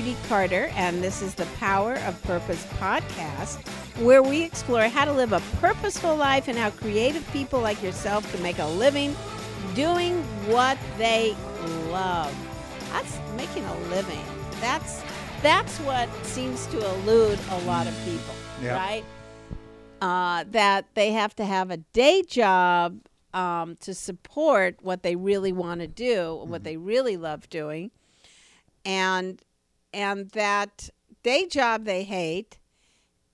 Judy 0.00 0.16
Carter, 0.30 0.70
and 0.76 1.04
this 1.04 1.20
is 1.20 1.34
the 1.34 1.44
Power 1.58 1.96
of 2.06 2.22
Purpose 2.22 2.64
podcast, 2.78 3.58
where 4.02 4.22
we 4.22 4.42
explore 4.42 4.84
how 4.84 5.04
to 5.04 5.12
live 5.12 5.34
a 5.34 5.40
purposeful 5.60 6.16
life 6.16 6.48
and 6.48 6.56
how 6.56 6.70
creative 6.70 7.22
people 7.32 7.60
like 7.60 7.82
yourself 7.82 8.32
can 8.32 8.42
make 8.42 8.58
a 8.60 8.64
living 8.66 9.14
doing 9.74 10.14
what 10.46 10.78
they 10.96 11.36
love. 11.90 12.34
That's 12.90 13.18
making 13.36 13.66
a 13.66 13.78
living. 13.90 14.24
That's 14.62 15.02
that's 15.42 15.76
what 15.80 16.08
seems 16.24 16.66
to 16.68 16.78
elude 16.78 17.38
a 17.50 17.58
lot 17.66 17.86
of 17.86 17.94
people, 18.06 18.34
Yep. 18.62 18.76
right? 18.78 19.04
Uh, 20.00 20.44
that 20.50 20.86
they 20.94 21.12
have 21.12 21.36
to 21.36 21.44
have 21.44 21.70
a 21.70 21.76
day 21.76 22.22
job 22.22 23.00
um, 23.34 23.76
to 23.82 23.92
support 23.92 24.76
what 24.80 25.02
they 25.02 25.14
really 25.14 25.52
want 25.52 25.82
to 25.82 25.86
do, 25.86 26.42
what 26.46 26.64
they 26.64 26.78
really 26.78 27.18
love 27.18 27.50
doing, 27.50 27.90
and 28.86 29.42
and 29.92 30.30
that 30.30 30.90
day 31.22 31.46
job 31.46 31.84
they 31.84 32.04
hate, 32.04 32.58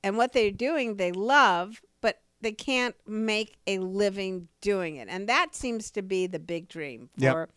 and 0.03 0.17
what 0.17 0.33
they're 0.33 0.51
doing 0.51 0.97
they 0.97 1.13
love, 1.13 1.83
but 2.01 2.21
they 2.41 2.53
can't 2.53 2.95
make 3.07 3.57
a 3.67 3.79
living 3.79 4.49
doing 4.61 4.97
it, 4.97 5.09
and 5.11 5.29
that 5.29 5.55
seems 5.55 5.91
to 5.93 6.03
be 6.03 6.27
the 6.27 6.39
big 6.39 6.69
dream 6.69 7.11
Yep. 7.17 7.33
for 7.33 7.49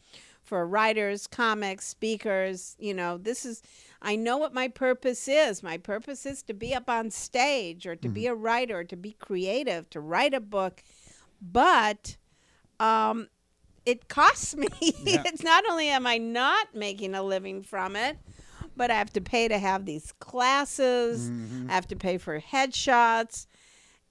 for 0.44 0.66
writers, 0.66 1.27
comics, 1.27 1.85
speakers. 1.85 2.75
You 2.80 2.94
know, 2.95 3.17
this 3.17 3.45
is. 3.45 3.62
I 4.02 4.16
know 4.16 4.38
what 4.38 4.53
my 4.53 4.67
purpose 4.67 5.27
is. 5.27 5.61
My 5.61 5.77
purpose 5.77 6.25
is 6.25 6.41
to 6.44 6.53
be 6.53 6.73
up 6.73 6.89
on 6.89 7.11
stage 7.11 7.86
or 7.86 7.95
to 7.97 8.08
be 8.09 8.27
a 8.27 8.34
writer, 8.34 8.84
to 8.86 8.95
be 8.95 9.11
creative, 9.11 9.89
to 9.91 10.00
write 10.00 10.34
a 10.34 10.39
book. 10.39 10.81
But 11.41 12.16
um, 12.80 13.27
it 13.86 14.08
costs 14.08 14.56
me. 14.56 14.67
Yeah. 14.81 15.23
it's 15.25 15.44
not 15.44 15.66
only 15.69 15.89
am 15.89 16.08
I 16.08 16.17
not 16.17 16.73
making 16.73 17.13
a 17.13 17.22
living 17.22 17.61
from 17.61 17.95
it, 17.95 18.17
but 18.80 18.89
I 18.89 18.95
have 18.95 19.11
to 19.13 19.22
pay 19.22 19.49
to 19.49 19.59
have 19.59 19.85
these 19.85 20.13
classes. 20.19 21.30
I 21.69 21.73
have 21.73 21.88
to 21.89 21.97
pay 21.97 22.17
for 22.17 22.39
headshots, 22.39 23.45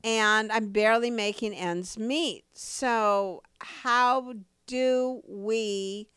and 0.05 0.52
I'm 0.52 0.69
barely 0.72 1.11
making 1.11 1.55
ends 1.55 1.98
meet. 1.98 2.44
So 2.52 3.42
how 3.61 4.34
do 4.66 5.22
we 5.27 6.11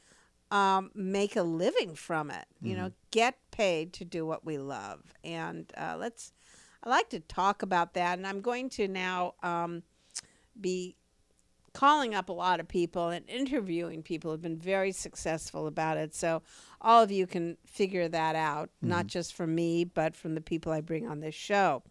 um, 0.52 0.91
make 0.94 1.38
a 1.38 1.44
living 1.44 1.95
from 1.95 2.29
it? 2.29 2.45
You 2.61 2.75
know, 2.75 2.91
get 3.11 3.38
paid 3.52 3.94
to 3.94 4.05
do 4.05 4.25
what 4.25 4.45
we 4.45 4.57
love, 4.57 4.99
and 5.23 5.72
uh, 5.77 5.95
let's. 5.97 6.33
I 6.83 6.89
like 6.89 7.09
to 7.11 7.19
talk 7.22 7.61
about 7.61 7.94
that, 7.94 8.17
and 8.17 8.27
I'm 8.27 8.41
going 8.41 8.67
to 8.72 8.88
now 8.88 9.35
um, 9.44 9.83
be 10.59 10.97
calling 11.73 12.14
up 12.14 12.30
a 12.30 12.33
lot 12.33 12.59
of 12.59 12.67
people 12.67 13.09
and 13.09 13.27
interviewing 13.30 14.03
people 14.03 14.31
have 14.31 14.41
been 14.41 14.58
very 14.58 14.91
successful 14.91 15.67
about 15.67 15.97
it. 15.97 16.13
So 16.13 16.41
all 16.81 17.02
of 17.02 17.11
you 17.11 17.28
can 17.28 17.58
figure 17.66 18.08
that 18.08 18.36
out, 18.36 18.69
not 18.81 19.00
mm-hmm. 19.00 19.08
just 19.08 19.33
from 19.33 19.55
me, 19.55 19.83
but 19.83 20.16
from 20.16 20.36
the 20.36 20.41
people 20.41 20.72
I 20.72 20.81
bring 20.81 21.08
on 21.08 21.19
this 21.19 21.36
show. 21.36 21.83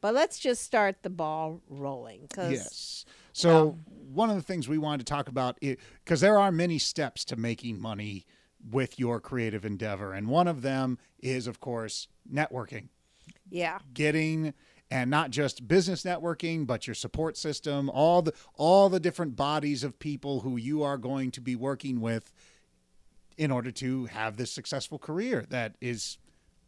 But 0.00 0.14
let's 0.14 0.38
just 0.40 0.64
start 0.64 1.02
the 1.02 1.10
ball 1.10 1.60
rolling. 1.68 2.26
Yes. 2.36 3.04
So 3.32 3.78
one 4.12 4.30
of 4.30 4.36
the 4.36 4.42
things 4.42 4.68
we 4.68 4.76
wanted 4.76 5.06
to 5.06 5.10
talk 5.12 5.28
about 5.28 5.58
because 5.60 6.20
there 6.20 6.38
are 6.38 6.50
many 6.50 6.78
steps 6.78 7.24
to 7.26 7.36
making 7.36 7.80
money 7.80 8.26
with 8.70 8.98
your 8.98 9.20
creative 9.20 9.64
endeavor, 9.64 10.12
and 10.12 10.28
one 10.28 10.48
of 10.48 10.62
them 10.62 10.98
is, 11.20 11.46
of 11.46 11.60
course, 11.60 12.08
networking. 12.30 12.88
Yeah. 13.48 13.78
Getting 13.94 14.54
and 14.92 15.10
not 15.10 15.30
just 15.30 15.66
business 15.66 16.02
networking, 16.02 16.66
but 16.66 16.86
your 16.86 16.92
support 16.92 17.38
system, 17.38 17.88
all 17.88 18.20
the 18.20 18.34
all 18.56 18.90
the 18.90 19.00
different 19.00 19.34
bodies 19.34 19.82
of 19.82 19.98
people 19.98 20.40
who 20.40 20.58
you 20.58 20.82
are 20.82 20.98
going 20.98 21.30
to 21.30 21.40
be 21.40 21.56
working 21.56 22.02
with 22.02 22.30
in 23.38 23.50
order 23.50 23.70
to 23.70 24.04
have 24.04 24.36
this 24.36 24.52
successful 24.52 24.98
career 24.98 25.46
that 25.48 25.76
is 25.80 26.18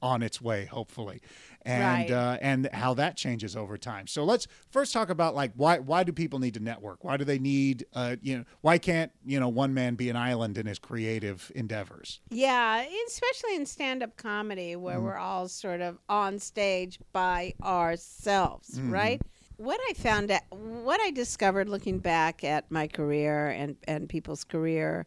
on 0.04 0.22
its 0.22 0.38
way, 0.40 0.66
hopefully, 0.66 1.22
and 1.62 1.80
Right. 1.80 2.10
uh, 2.10 2.36
and 2.42 2.68
how 2.74 2.92
that 2.92 3.16
changes 3.16 3.56
over 3.56 3.78
time. 3.78 4.06
So 4.06 4.22
let's 4.22 4.46
first 4.70 4.92
talk 4.92 5.08
about 5.08 5.34
like 5.34 5.52
why 5.56 5.78
why 5.78 6.04
do 6.04 6.12
people 6.12 6.38
need 6.38 6.52
to 6.54 6.60
network? 6.60 7.02
Why 7.02 7.16
do 7.16 7.24
they 7.24 7.38
need 7.38 7.86
uh, 7.94 8.16
you 8.20 8.36
know 8.36 8.44
why 8.60 8.76
can't 8.76 9.10
you 9.24 9.40
know 9.40 9.48
one 9.48 9.72
man 9.72 9.94
be 9.94 10.10
an 10.10 10.16
island 10.16 10.58
in 10.58 10.66
his 10.66 10.78
creative 10.78 11.50
endeavors? 11.54 12.20
Yeah, 12.30 12.84
especially 13.08 13.56
in 13.56 13.64
stand 13.64 14.02
up 14.02 14.16
comedy 14.18 14.76
where 14.76 15.00
we're 15.00 15.16
all 15.16 15.48
sort 15.48 15.80
of 15.80 15.98
on 16.08 16.38
stage 16.38 16.98
by 17.12 17.54
ourselves, 17.62 18.78
right? 18.84 19.22
What 19.56 19.80
I 19.88 19.94
found 19.94 20.30
out, 20.30 20.42
what 20.50 21.00
I 21.00 21.12
discovered 21.12 21.68
looking 21.68 21.98
back 21.98 22.44
at 22.44 22.70
my 22.70 22.88
career 22.88 23.48
and, 23.48 23.76
and 23.84 24.08
people's 24.08 24.44
career 24.44 25.06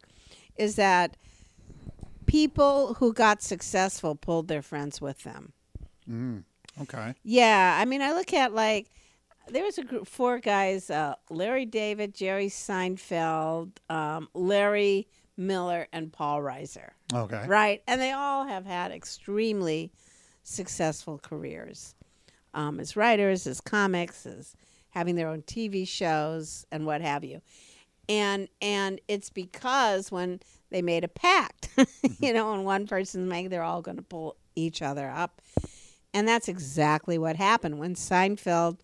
is 0.56 0.76
that 0.78 1.18
people 2.28 2.94
who 2.96 3.14
got 3.14 3.42
successful 3.42 4.16
pulled 4.16 4.48
their 4.48 4.62
friends 4.62 5.02
with 5.02 5.24
them. 5.24 5.54
Okay, 6.80 7.16
Yeah, 7.24 7.76
I 7.82 7.86
mean, 7.86 8.02
I 8.04 8.14
look 8.14 8.34
at 8.34 8.54
like 8.54 8.88
there 9.50 9.64
was 9.64 9.78
a 9.80 9.84
group 9.84 10.08
four 10.08 10.40
guys: 10.40 10.90
uh, 10.92 11.16
Larry 11.30 11.66
David, 11.66 12.14
Jerry 12.14 12.48
Seinfeld, 12.50 13.72
um, 13.90 14.30
Larry 14.36 15.08
Miller, 15.36 15.88
and 15.92 16.14
Paul 16.14 16.42
Reiser. 16.42 16.92
okay, 17.14 17.46
Right, 17.48 17.82
and 17.88 18.00
they 18.00 18.12
all 18.12 18.46
have 18.46 18.66
had 18.66 18.92
extremely 18.92 19.92
successful 20.44 21.20
careers 21.22 21.96
um, 22.54 22.80
as 22.80 22.96
writers, 22.96 23.48
as 23.48 23.60
comics, 23.60 24.26
as 24.26 24.54
having 24.92 25.16
their 25.16 25.28
own 25.30 25.42
TV 25.42 25.88
shows, 25.88 26.66
and 26.72 26.86
what 26.86 27.02
have 27.02 27.24
you. 27.24 27.42
And 28.10 28.48
and 28.62 29.02
it's 29.08 29.30
because 29.30 30.12
when 30.12 30.40
they 30.70 30.82
made 30.82 31.04
a 31.04 31.10
pact, 31.10 31.70
you 32.20 32.34
know, 32.34 32.54
and 32.54 32.66
one 32.66 32.88
person's 32.88 33.30
making, 33.30 33.50
they're 33.50 33.64
all 33.64 33.82
going 33.82 33.98
to 33.98 34.04
pull 34.04 34.38
each 34.56 34.82
other 34.82 35.10
up. 35.10 35.42
And 36.14 36.28
that's 36.28 36.48
exactly 36.48 37.18
what 37.18 37.36
happened 37.36 37.80
when 37.80 37.96
Seinfeld 37.96 38.80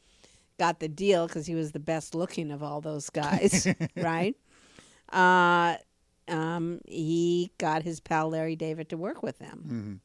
got 0.59 0.79
the 0.79 0.87
deal 0.87 1.27
because 1.27 1.45
he 1.45 1.55
was 1.55 1.71
the 1.71 1.79
best 1.79 2.13
looking 2.13 2.51
of 2.51 2.61
all 2.61 2.81
those 2.81 3.09
guys, 3.09 3.67
right? 3.95 4.35
Uh, 5.11 5.75
um, 6.27 6.79
he 6.85 7.51
got 7.57 7.83
his 7.83 7.99
pal 7.99 8.29
Larry 8.29 8.55
David 8.55 8.89
to 8.89 8.97
work 8.97 9.23
with 9.23 9.39
them. 9.39 10.01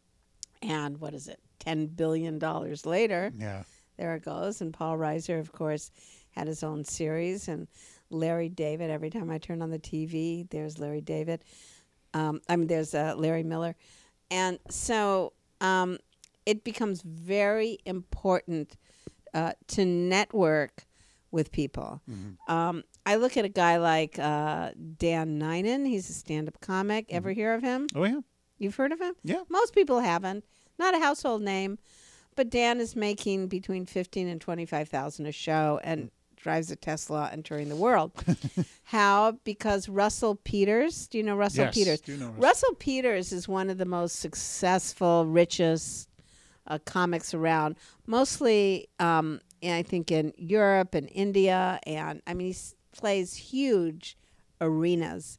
And 0.62 0.99
what 1.00 1.15
is 1.15 1.29
it? 1.29 1.39
$10 1.61 1.97
billion 1.97 2.39
later, 2.85 3.33
yeah, 3.39 3.62
there 3.97 4.15
it 4.15 4.25
goes. 4.25 4.61
And 4.61 4.73
Paul 4.73 4.97
Reiser, 4.97 5.39
of 5.39 5.53
course, 5.53 5.91
had 6.31 6.47
his 6.47 6.62
own 6.62 6.85
series. 6.85 7.49
And 7.49 7.69
Larry 8.10 8.48
David, 8.48 8.91
every 8.91 9.10
time 9.10 9.30
I 9.30 9.38
turn 9.38 9.62
on 9.62 9.70
the 9.70 9.78
TV, 9.78 10.48
there's 10.50 10.78
Larry 10.78 11.00
David. 11.00 11.44
Um, 12.14 12.41
I 12.48 12.56
mean, 12.56 12.69
there's 12.69 12.94
uh, 12.94 13.14
Larry 13.16 13.42
Miller. 13.42 13.76
And 14.30 14.58
so 14.70 15.32
um, 15.60 15.98
it 16.46 16.64
becomes 16.64 17.02
very 17.02 17.78
important 17.84 18.76
uh, 19.34 19.52
to 19.69 19.84
network 19.84 20.86
with 21.30 21.52
people. 21.52 22.00
Um, 22.48 22.84
I 23.04 23.16
look 23.16 23.36
at 23.36 23.44
a 23.44 23.50
guy 23.50 23.76
like 23.76 24.19
uh, 24.19 24.70
Dan 24.96 25.38
Nainan. 25.38 25.86
He's 25.86 26.08
a 26.08 26.14
stand 26.14 26.48
up 26.48 26.58
comic. 26.60 27.06
Ever 27.10 27.32
hear 27.32 27.52
of 27.54 27.62
him? 27.62 27.86
oh 27.94 28.04
yeah, 28.04 28.20
You've 28.58 28.76
heard 28.76 28.92
of 28.92 29.00
him? 29.00 29.14
Yeah. 29.22 29.42
Most 29.48 29.75
people 29.75 30.00
haven't. 30.00 30.44
Not 30.78 30.94
a 30.94 30.98
household 30.98 31.42
name, 31.42 31.78
but 32.34 32.50
Dan 32.50 32.80
is 32.80 32.96
making 32.96 33.48
between 33.48 33.84
fifteen 33.86 34.28
and 34.28 34.40
twenty 34.40 34.64
five 34.64 34.88
thousand 34.88 35.26
a 35.26 35.32
show 35.32 35.80
and 35.84 36.10
drives 36.38 36.71
a 36.71 36.76
Tesla 36.76 37.28
and 37.32 37.44
touring 37.44 37.69
the 37.69 37.76
world. 37.76 38.12
How? 38.84 39.32
Because 39.44 39.88
Russell 39.88 40.37
Peters. 40.37 41.06
Do 41.09 41.19
you 41.19 41.25
know 41.25 41.37
Russell 41.37 41.65
Yes, 41.66 41.75
Peters? 41.75 42.00
do 42.00 42.16
know 42.16 42.26
Russell. 42.26 42.43
Russell 42.43 42.75
Peters 42.76 43.32
is 43.32 43.47
one 43.49 43.69
of 43.71 43.78
the 43.78 43.84
most 43.84 44.16
successful, 44.21 45.26
richest 45.26 46.09
uh, 46.66 46.78
comics 46.84 47.34
around. 47.34 47.76
Mostly, 48.06 48.88
um, 48.99 49.41
I 49.62 49.82
think 49.82 50.10
in 50.10 50.32
Europe 50.37 50.94
and 50.94 51.09
India, 51.12 51.78
and 51.87 52.23
I 52.26 52.35
mean 52.35 52.52
he 52.52 52.56
plays 52.93 53.35
huge 53.35 54.17
arenas. 54.61 55.38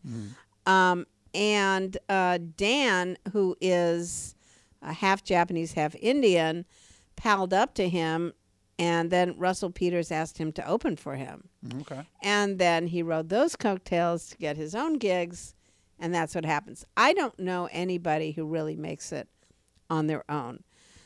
Um, 0.66 1.06
and 1.34 1.98
uh, 2.10 2.40
Dan, 2.58 3.18
who 3.32 3.56
is 3.62 4.36
uh, 4.82 4.94
half 4.94 5.24
Japanese, 5.24 5.74
half 5.74 5.96
Indian, 5.96 6.66
palled 7.16 7.54
up 7.54 7.74
to 7.76 7.88
him, 7.90 8.34
and 8.80 9.12
then 9.12 9.38
Russell 9.38 9.70
Peters 9.70 10.10
asked 10.12 10.38
him 10.38 10.52
to 10.54 10.66
open 10.66 10.96
for 10.96 11.16
him. 11.16 11.50
okay, 11.82 12.08
And 12.24 12.58
then 12.58 12.88
he 12.88 13.04
rode 13.04 13.30
those 13.30 13.56
coattails 13.56 14.30
to 14.30 14.38
get 14.38 14.56
his 14.58 14.74
own 14.74 14.94
gigs, 14.98 15.54
and 16.00 16.16
that's 16.16 16.34
what 16.34 16.46
happens. 16.46 16.86
I 16.96 17.14
don't 17.14 17.38
know 17.38 17.68
anybody 17.72 18.32
who 18.32 18.46
really 18.46 18.78
makes 18.78 19.12
it 19.12 19.28
on 19.90 20.08
their 20.08 20.24
own. 20.32 20.64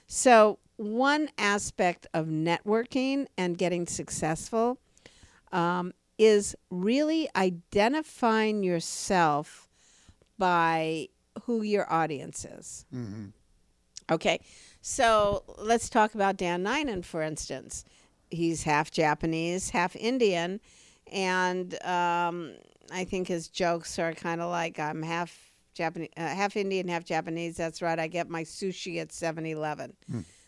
So, 0.07 0.59
one 0.77 1.29
aspect 1.37 2.07
of 2.13 2.27
networking 2.27 3.27
and 3.37 3.57
getting 3.57 3.87
successful 3.87 4.77
um, 5.51 5.93
is 6.17 6.55
really 6.69 7.27
identifying 7.35 8.63
yourself 8.63 9.67
by 10.37 11.09
who 11.43 11.61
your 11.61 11.91
audience 11.91 12.45
is. 12.45 12.85
Okay, 14.11 14.39
so 14.81 15.43
let's 15.57 15.89
talk 15.89 16.13
about 16.13 16.37
Dan 16.37 16.63
Nainan, 16.63 17.05
for 17.05 17.21
instance. 17.21 17.85
He's 18.29 18.63
half 18.63 18.91
Japanese, 18.91 19.69
half 19.69 19.95
Indian, 19.95 20.59
and 21.11 21.73
um, 21.85 22.53
I 22.91 23.03
think 23.05 23.27
his 23.27 23.47
jokes 23.47 23.97
are 23.99 24.13
kind 24.13 24.41
of 24.41 24.49
like 24.49 24.79
I'm 24.79 25.01
half 25.01 25.51
Japanese, 25.73 26.09
uh, 26.17 26.21
half 26.27 26.55
Indian, 26.55 26.87
half 26.87 27.03
Japanese. 27.03 27.57
That's 27.57 27.81
right. 27.81 27.97
I 27.99 28.07
get 28.07 28.29
my 28.29 28.43
sushi 28.43 28.99
at 29.01 29.09
7-Eleven. 29.09 29.93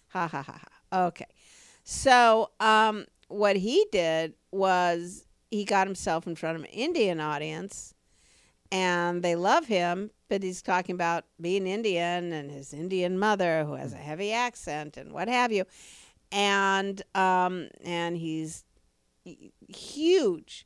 Ha 0.09 0.27
ha 0.27 0.41
ha 0.43 0.59
ha. 0.91 1.07
Okay. 1.07 1.25
So 1.83 2.51
um, 2.59 3.05
what 3.27 3.55
he 3.55 3.85
did 3.91 4.33
was 4.51 5.25
he 5.49 5.65
got 5.65 5.87
himself 5.87 6.27
in 6.27 6.35
front 6.35 6.57
of 6.57 6.63
an 6.63 6.69
Indian 6.69 7.19
audience, 7.19 7.93
and 8.71 9.23
they 9.23 9.35
love 9.35 9.65
him. 9.67 10.11
But 10.27 10.41
he's 10.43 10.61
talking 10.61 10.95
about 10.95 11.25
being 11.39 11.67
Indian 11.67 12.33
and 12.33 12.49
his 12.49 12.73
Indian 12.73 13.17
mother, 13.19 13.63
who 13.65 13.73
has 13.73 13.93
a 13.93 13.97
heavy 13.97 14.31
accent 14.33 14.97
and 14.97 15.11
what 15.13 15.27
have 15.27 15.51
you, 15.51 15.65
and 16.31 17.01
um, 17.13 17.69
and 17.83 18.17
he's 18.17 18.63
huge 19.67 20.65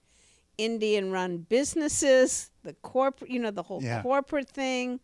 Indian 0.57 1.11
run 1.11 1.37
businesses, 1.39 2.51
the 2.63 2.73
corporate, 2.73 3.29
you 3.31 3.39
know, 3.39 3.51
the 3.51 3.63
whole 3.63 3.81
Yeah. 3.83 4.01
corporate 4.01 4.49
thing, 4.49 4.99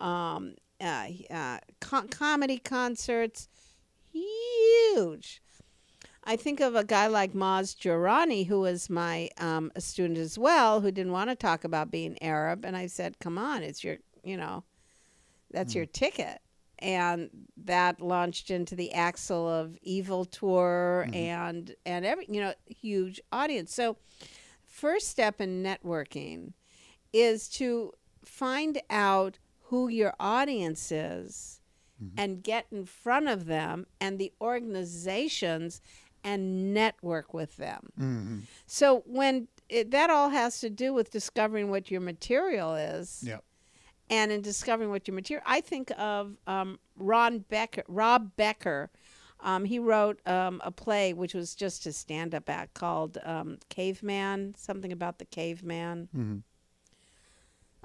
um, 0.00 0.54
uh, 0.80 1.08
uh, 1.30 1.58
co- 1.80 2.06
comedy 2.10 2.58
concerts, 2.58 3.48
huge. 4.12 5.42
I 6.26 6.36
think 6.36 6.60
of 6.60 6.74
a 6.74 6.84
guy 6.84 7.06
like 7.06 7.34
Maz 7.34 7.76
Jobrani, 7.76 8.46
who 8.46 8.60
was 8.60 8.88
my 8.88 9.28
um, 9.38 9.70
a 9.76 9.80
student 9.80 10.18
as 10.18 10.38
well, 10.38 10.80
who 10.80 10.90
didn't 10.90 11.12
want 11.12 11.30
to 11.30 11.36
talk 11.36 11.64
about 11.64 11.90
being 11.90 12.20
Arab, 12.22 12.64
and 12.64 12.76
I 12.76 12.86
said, 12.86 13.18
"Come 13.18 13.38
on, 13.38 13.62
it's 13.62 13.84
your, 13.84 13.98
you 14.22 14.36
know, 14.36 14.64
that's 15.50 15.72
hmm. 15.72 15.78
your 15.78 15.86
ticket." 15.86 16.40
And 16.78 17.30
that 17.56 18.00
launched 18.00 18.50
into 18.50 18.74
the 18.74 18.92
Axis 18.92 19.30
of 19.30 19.76
Evil 19.82 20.24
tour 20.24 21.04
mm-hmm. 21.06 21.14
and 21.14 21.74
and 21.84 22.04
every 22.04 22.26
you 22.28 22.40
know 22.40 22.54
huge 22.66 23.20
audience. 23.30 23.72
So, 23.72 23.98
first 24.64 25.08
step 25.08 25.40
in 25.40 25.62
networking 25.62 26.54
is 27.12 27.48
to 27.48 27.92
find 28.24 28.80
out 28.88 29.38
who 29.64 29.88
your 29.88 30.14
audience 30.18 30.90
is 30.90 31.60
mm-hmm. 32.02 32.14
and 32.18 32.42
get 32.42 32.66
in 32.70 32.84
front 32.86 33.28
of 33.28 33.46
them 33.46 33.86
and 34.00 34.18
the 34.18 34.32
organizations 34.40 35.80
and 36.24 36.72
network 36.74 37.32
with 37.34 37.56
them. 37.58 37.88
hmm 37.96 38.38
So 38.66 39.02
when 39.06 39.46
it, 39.68 39.90
that 39.92 40.10
all 40.10 40.30
has 40.30 40.60
to 40.60 40.70
do 40.70 40.92
with 40.94 41.10
discovering 41.10 41.70
what 41.70 41.90
your 41.90 42.00
material 42.00 42.74
is, 42.74 43.22
Yep. 43.26 43.44
and 44.10 44.32
in 44.32 44.40
discovering 44.42 44.90
what 44.90 45.06
your 45.06 45.14
material, 45.14 45.44
I 45.46 45.60
think 45.60 45.92
of 45.98 46.36
um, 46.46 46.78
Ron 46.96 47.40
Becker, 47.40 47.84
Rob 47.88 48.32
Becker. 48.36 48.90
Um, 49.40 49.64
he 49.66 49.78
wrote 49.78 50.26
um, 50.26 50.62
a 50.64 50.70
play 50.70 51.12
which 51.12 51.34
was 51.34 51.54
just 51.54 51.84
a 51.86 51.92
stand-up 51.92 52.48
act 52.48 52.72
called 52.72 53.18
um, 53.24 53.58
Caveman, 53.68 54.54
something 54.56 54.90
about 54.92 55.18
the 55.18 55.26
caveman. 55.26 56.08
hmm 56.12 56.36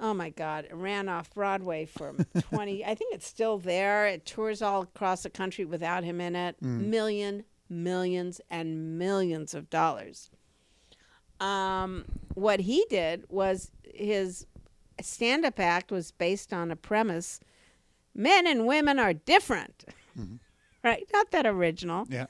Oh 0.01 0.13
my 0.13 0.29
God! 0.29 0.63
It 0.63 0.73
ran 0.75 1.09
off 1.09 1.33
Broadway 1.33 1.85
for 1.85 2.15
twenty. 2.39 2.85
I 2.85 2.95
think 2.95 3.13
it's 3.13 3.27
still 3.27 3.57
there. 3.57 4.07
It 4.07 4.25
tours 4.25 4.61
all 4.61 4.83
across 4.83 5.23
the 5.23 5.29
country 5.29 5.65
without 5.65 6.05
him 6.05 6.21
in 6.21 6.37
it. 6.37 6.55
Million, 6.61 7.43
millions, 7.69 8.41
and 8.49 8.97
millions 8.97 9.53
of 9.53 9.69
dollars. 9.69 10.29
Um, 11.39 12.05
what 12.33 12.61
he 12.61 12.85
did 12.89 13.23
was 13.29 13.71
his 13.83 14.45
stand-up 15.01 15.59
act 15.59 15.91
was 15.91 16.11
based 16.11 16.53
on 16.53 16.71
a 16.71 16.75
premise: 16.75 17.39
men 18.13 18.47
and 18.47 18.65
women 18.65 18.99
are 18.99 19.13
different. 19.13 19.85
Right? 20.81 21.05
Not 21.11 21.31
that 21.31 21.45
original. 21.45 22.05
Yeah. 22.09 22.27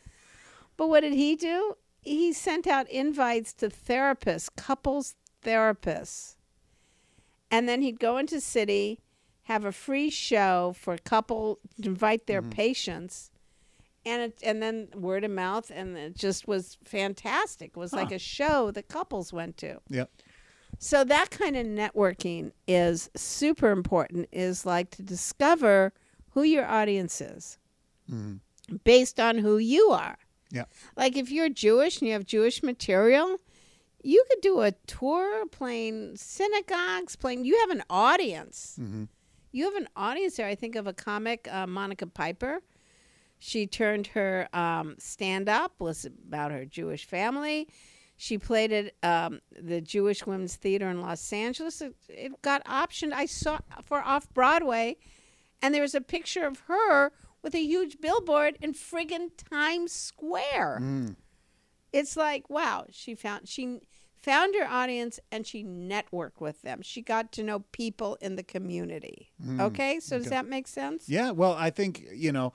But 0.76 0.90
what 0.90 1.02
did 1.02 1.14
he 1.14 1.36
do? 1.36 1.76
He 2.02 2.34
sent 2.34 2.66
out 2.66 2.90
invites 2.90 3.54
to 3.54 3.70
therapists, 3.70 4.50
couples 4.56 5.16
therapists. 5.44 6.36
And 7.52 7.68
then 7.68 7.82
he'd 7.82 8.00
go 8.00 8.18
into 8.18 8.40
city, 8.40 9.02
have 9.44 9.66
a 9.66 9.72
free 9.72 10.10
show 10.10 10.74
for 10.78 10.94
a 10.94 11.00
couple, 11.00 11.60
invite 11.78 12.28
their 12.28 12.42
patients. 12.42 13.30
And 14.10 14.22
it, 14.24 14.40
and 14.44 14.62
then 14.64 14.88
word 14.96 15.24
of 15.24 15.32
mouth, 15.32 15.72
and 15.74 15.96
it 15.98 16.16
just 16.18 16.48
was 16.48 16.78
fantastic. 16.84 17.72
It 17.76 17.78
was 17.78 17.94
like 17.94 18.12
a 18.12 18.20
show 18.20 18.72
that 18.72 18.88
couples 18.88 19.32
went 19.32 19.58
to. 19.58 19.80
Yep. 19.90 20.10
So 20.80 21.04
that 21.04 21.30
kind 21.30 21.56
of 21.56 21.66
networking 21.68 22.52
is 22.68 23.10
super 23.16 23.70
important. 23.72 24.30
Is 24.32 24.66
like 24.66 24.90
to 24.92 25.02
discover 25.04 25.94
who 26.32 26.44
your 26.44 26.66
audience 26.66 27.22
is 27.22 27.58
hmm 28.08 28.36
based 28.84 29.20
on 29.20 29.40
who 29.40 29.58
you 29.58 29.90
are. 29.90 30.18
Yeah. 30.52 30.66
Like 30.96 31.18
if 31.18 31.32
you're 31.32 31.50
Jewish 31.50 32.00
and 32.00 32.08
you 32.08 32.14
have 32.14 32.26
Jewish 32.26 32.62
material, 32.64 33.38
you 34.04 34.24
could 34.30 34.42
do 34.42 34.62
a 34.62 34.72
tour 34.88 35.46
playing 35.48 36.16
synagogues, 36.18 37.16
playing. 37.16 37.46
You 37.46 37.60
have 37.62 37.72
an 37.72 37.84
audience. 37.90 38.76
hmm 38.78 39.06
You 39.52 39.66
have 39.66 39.76
an 39.76 39.90
audience 39.96 40.36
there. 40.38 40.48
I 40.48 40.56
think 40.56 40.76
of 40.76 40.86
a 40.88 40.94
comic, 40.94 41.48
uh, 41.52 41.66
Monica 41.68 42.06
Piper. 42.08 42.62
She 43.40 43.68
turned 43.68 44.08
her 44.08 44.48
um, 44.54 44.96
stand 45.00 45.48
up 45.48 45.80
was 45.80 46.06
about 46.06 46.52
her 46.52 46.66
Jewish 46.66 47.06
family. 47.06 47.70
She 48.18 48.38
played 48.38 48.74
at 48.74 48.94
um, 49.02 49.40
the 49.58 49.80
Jewish 49.80 50.26
Women's 50.26 50.58
Theater 50.58 50.90
in 50.90 51.02
Los 51.02 51.32
Angeles. 51.32 51.82
It, 51.82 51.96
it 52.10 52.42
got 52.42 52.66
optioned. 52.66 53.14
I 53.14 53.26
saw 53.26 53.60
for 53.86 54.02
off 54.02 54.32
Broadway, 54.34 54.98
and 55.62 55.74
there 55.74 55.82
was 55.82 55.96
a 55.96 56.02
picture 56.02 56.46
of 56.46 56.60
her 56.68 57.14
with 57.42 57.56
a 57.56 57.64
huge 57.64 58.02
billboard 58.02 58.58
in 58.62 58.74
friggin' 58.74 59.30
Times 59.38 59.94
Square. 59.94 60.80
Mm. 60.82 61.16
It's 61.94 62.18
like 62.18 62.50
wow, 62.50 62.88
she 62.92 63.16
found 63.16 63.48
she 63.48 63.80
found 64.22 64.54
her 64.56 64.68
audience 64.68 65.20
and 65.32 65.48
she 65.48 65.64
networked 65.64 66.42
with 66.42 66.62
them. 66.62 66.82
She 66.82 67.02
got 67.02 67.32
to 67.34 67.44
know 67.44 67.60
people 67.72 68.18
in 68.22 68.36
the 68.36 68.44
community. 68.44 69.32
okay, 69.60 70.00
so 70.00 70.18
does 70.18 70.28
okay. 70.28 70.36
that 70.36 70.48
make 70.48 70.68
sense? 70.68 71.08
Yeah, 71.08 71.32
well, 71.32 71.54
I 71.54 71.70
think, 71.70 72.04
you 72.14 72.32
know, 72.32 72.54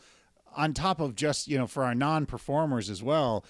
on 0.56 0.74
top 0.74 1.00
of 1.00 1.14
just, 1.14 1.48
you 1.48 1.58
know, 1.58 1.66
for 1.66 1.84
our 1.84 1.94
non-performers 1.94 2.90
as 2.90 3.02
well, 3.02 3.44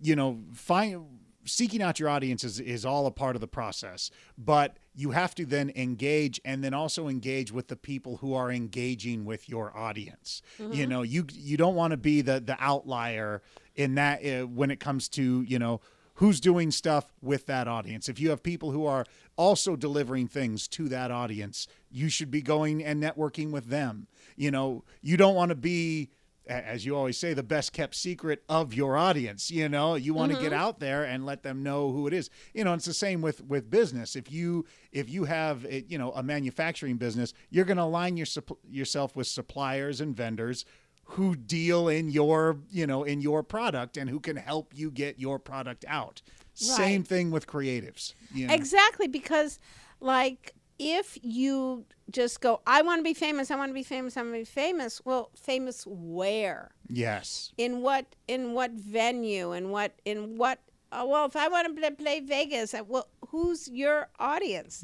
you 0.00 0.16
know, 0.16 0.40
find 0.54 1.04
seeking 1.44 1.82
out 1.82 1.98
your 1.98 2.08
audience 2.08 2.44
is, 2.44 2.60
is 2.60 2.84
all 2.84 3.06
a 3.06 3.10
part 3.10 3.34
of 3.34 3.40
the 3.40 3.48
process, 3.48 4.10
but 4.36 4.76
you 4.94 5.12
have 5.12 5.34
to 5.34 5.46
then 5.46 5.72
engage 5.74 6.40
and 6.44 6.62
then 6.62 6.74
also 6.74 7.08
engage 7.08 7.50
with 7.50 7.68
the 7.68 7.76
people 7.76 8.18
who 8.18 8.34
are 8.34 8.50
engaging 8.50 9.24
with 9.24 9.48
your 9.48 9.76
audience. 9.76 10.42
You 10.74 10.86
know, 10.86 11.02
you 11.02 11.26
you 11.32 11.56
don't 11.56 11.74
want 11.74 11.92
to 11.92 11.96
be 11.96 12.20
the 12.20 12.40
the 12.40 12.56
outlier 12.60 13.42
in 13.74 13.94
that 13.94 14.24
uh, 14.24 14.46
when 14.46 14.70
it 14.70 14.80
comes 14.80 15.08
to, 15.10 15.42
you 15.42 15.58
know, 15.58 15.80
who's 16.14 16.40
doing 16.40 16.70
stuff 16.70 17.12
with 17.22 17.46
that 17.46 17.68
audience. 17.68 18.08
If 18.08 18.18
you 18.18 18.30
have 18.30 18.42
people 18.42 18.72
who 18.72 18.86
are 18.86 19.04
also 19.36 19.76
delivering 19.76 20.26
things 20.26 20.66
to 20.68 20.88
that 20.88 21.10
audience, 21.10 21.68
you 21.90 22.08
should 22.08 22.30
be 22.30 22.42
going 22.42 22.84
and 22.84 23.02
networking 23.02 23.52
with 23.52 23.66
them. 23.66 24.08
You 24.36 24.50
know, 24.50 24.84
you 25.00 25.16
don't 25.16 25.36
want 25.36 25.50
to 25.50 25.54
be 25.54 26.10
as 26.48 26.84
you 26.86 26.96
always 26.96 27.18
say 27.18 27.34
the 27.34 27.42
best 27.42 27.72
kept 27.72 27.94
secret 27.94 28.42
of 28.48 28.74
your 28.74 28.96
audience, 28.96 29.50
you 29.50 29.68
know. 29.68 29.94
You 29.94 30.14
want 30.14 30.32
to 30.32 30.38
get 30.38 30.52
mm-hmm. 30.52 30.60
out 30.60 30.80
there 30.80 31.04
and 31.04 31.26
let 31.26 31.42
them 31.42 31.62
know 31.62 31.90
who 31.92 32.06
it 32.06 32.12
is. 32.12 32.30
You 32.54 32.64
know, 32.64 32.74
it's 32.74 32.84
the 32.84 32.94
same 32.94 33.20
with 33.20 33.42
with 33.44 33.70
business. 33.70 34.16
If 34.16 34.32
you 34.32 34.64
if 34.92 35.10
you 35.10 35.24
have 35.24 35.64
a, 35.66 35.84
you 35.88 35.98
know, 35.98 36.12
a 36.12 36.22
manufacturing 36.22 36.96
business, 36.96 37.32
you're 37.50 37.64
going 37.64 37.76
to 37.76 37.84
align 37.84 38.16
your 38.16 38.26
yourself 38.68 39.14
with 39.14 39.26
suppliers 39.26 40.00
and 40.00 40.16
vendors 40.16 40.64
who 41.12 41.34
deal 41.34 41.88
in 41.88 42.10
your 42.10 42.58
you 42.70 42.86
know 42.86 43.02
in 43.02 43.20
your 43.20 43.42
product 43.42 43.96
and 43.96 44.10
who 44.10 44.20
can 44.20 44.36
help 44.36 44.72
you 44.74 44.90
get 44.90 45.18
your 45.18 45.38
product 45.38 45.84
out 45.88 46.20
same 46.52 47.02
thing 47.02 47.30
with 47.30 47.46
creatives 47.46 48.12
you 48.34 48.46
know? 48.46 48.52
Exactly, 48.52 49.08
because 49.08 49.58
like 50.00 50.54
if 50.78 51.18
you 51.22 51.84
just 52.10 52.40
go, 52.40 52.60
I 52.66 52.82
want 52.82 53.00
to 53.00 53.02
be 53.02 53.14
famous, 53.14 53.50
I 53.50 53.56
want 53.56 53.70
to 53.70 53.74
be 53.74 53.82
famous, 53.82 54.16
I 54.16 54.22
want 54.22 54.34
to 54.34 54.38
be 54.40 54.44
famous. 54.44 55.00
Well, 55.04 55.30
famous 55.36 55.84
where? 55.86 56.70
yes 56.88 57.52
In 57.58 57.82
what? 57.82 58.06
In 58.28 58.52
what 58.52 58.70
venue? 58.72 59.52
In 59.52 59.70
what? 59.70 59.92
In 60.04 60.36
what? 60.36 60.60
Uh, 60.90 61.04
well, 61.06 61.26
if 61.26 61.36
I 61.36 61.48
want 61.48 61.76
to 61.76 61.90
play 61.92 62.20
Vegas, 62.20 62.74
well, 62.86 63.08
who's 63.28 63.68
your 63.68 64.08
audience? 64.18 64.82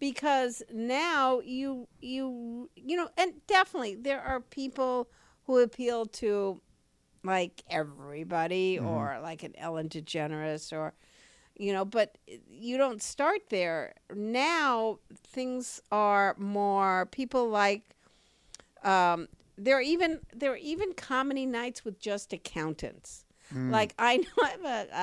Because 0.00 0.62
now 0.72 1.40
you 1.40 1.86
you 2.00 2.70
you 2.76 2.96
know, 2.96 3.08
and 3.16 3.34
definitely 3.46 3.94
there 3.94 4.22
are 4.22 4.40
people 4.40 5.08
who 5.46 5.58
appeal 5.58 6.06
to 6.06 6.60
like 7.22 7.62
everybody 7.70 8.78
or 8.78 9.18
like 9.22 9.42
an 9.42 9.54
Ellen 9.56 9.88
DeGeneres 9.88 10.72
or 10.72 10.94
you 11.56 11.72
know 11.72 11.84
but 11.84 12.16
you 12.48 12.76
don't 12.76 13.02
start 13.02 13.42
there. 13.50 13.94
Now 14.14 14.98
things 15.26 15.80
are 15.90 16.34
more 16.38 17.06
people 17.06 17.48
like 17.48 17.82
um 18.82 19.28
there 19.56 19.76
are 19.76 19.80
even 19.82 20.20
there 20.34 20.52
are 20.52 20.56
even 20.56 20.92
comedy 20.94 21.46
nights 21.46 21.84
with 21.84 21.98
just 22.00 22.32
accountants. 22.32 23.24
Like 23.54 23.94
i 23.98 24.16
know 24.16 24.24
i 24.42 24.48
have 24.50 24.64
a 24.64 24.98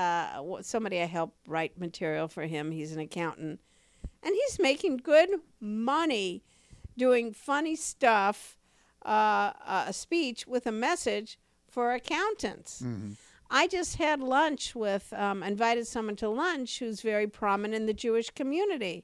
uh, 0.58 0.62
somebody 0.62 1.00
i 1.02 1.06
help 1.06 1.34
write 1.48 1.80
material 1.80 2.28
for 2.28 2.44
him. 2.44 2.72
He's 2.72 2.92
an 2.92 3.00
accountant. 3.00 3.60
And 4.24 4.36
he's 4.36 4.60
making 4.60 4.98
good 4.98 5.30
money 5.60 6.44
doing 6.98 7.34
funny 7.34 7.76
stuff 7.76 8.58
uh, 9.06 9.54
a 9.88 9.94
speech 9.94 10.46
with 10.46 10.68
a 10.68 10.72
message 10.72 11.40
for 11.68 11.94
accountants 11.94 12.84
I 13.54 13.68
just 13.68 13.98
had 13.98 14.22
lunch 14.22 14.74
with, 14.76 15.12
um, 15.14 15.44
invited 15.44 15.86
someone 15.86 16.16
to 16.18 16.30
lunch 16.30 16.80
who's 16.80 17.02
very 17.02 17.28
prominent 17.28 17.76
in 17.76 17.86
the 17.86 17.94
Jewish 17.94 18.30
community. 18.30 19.04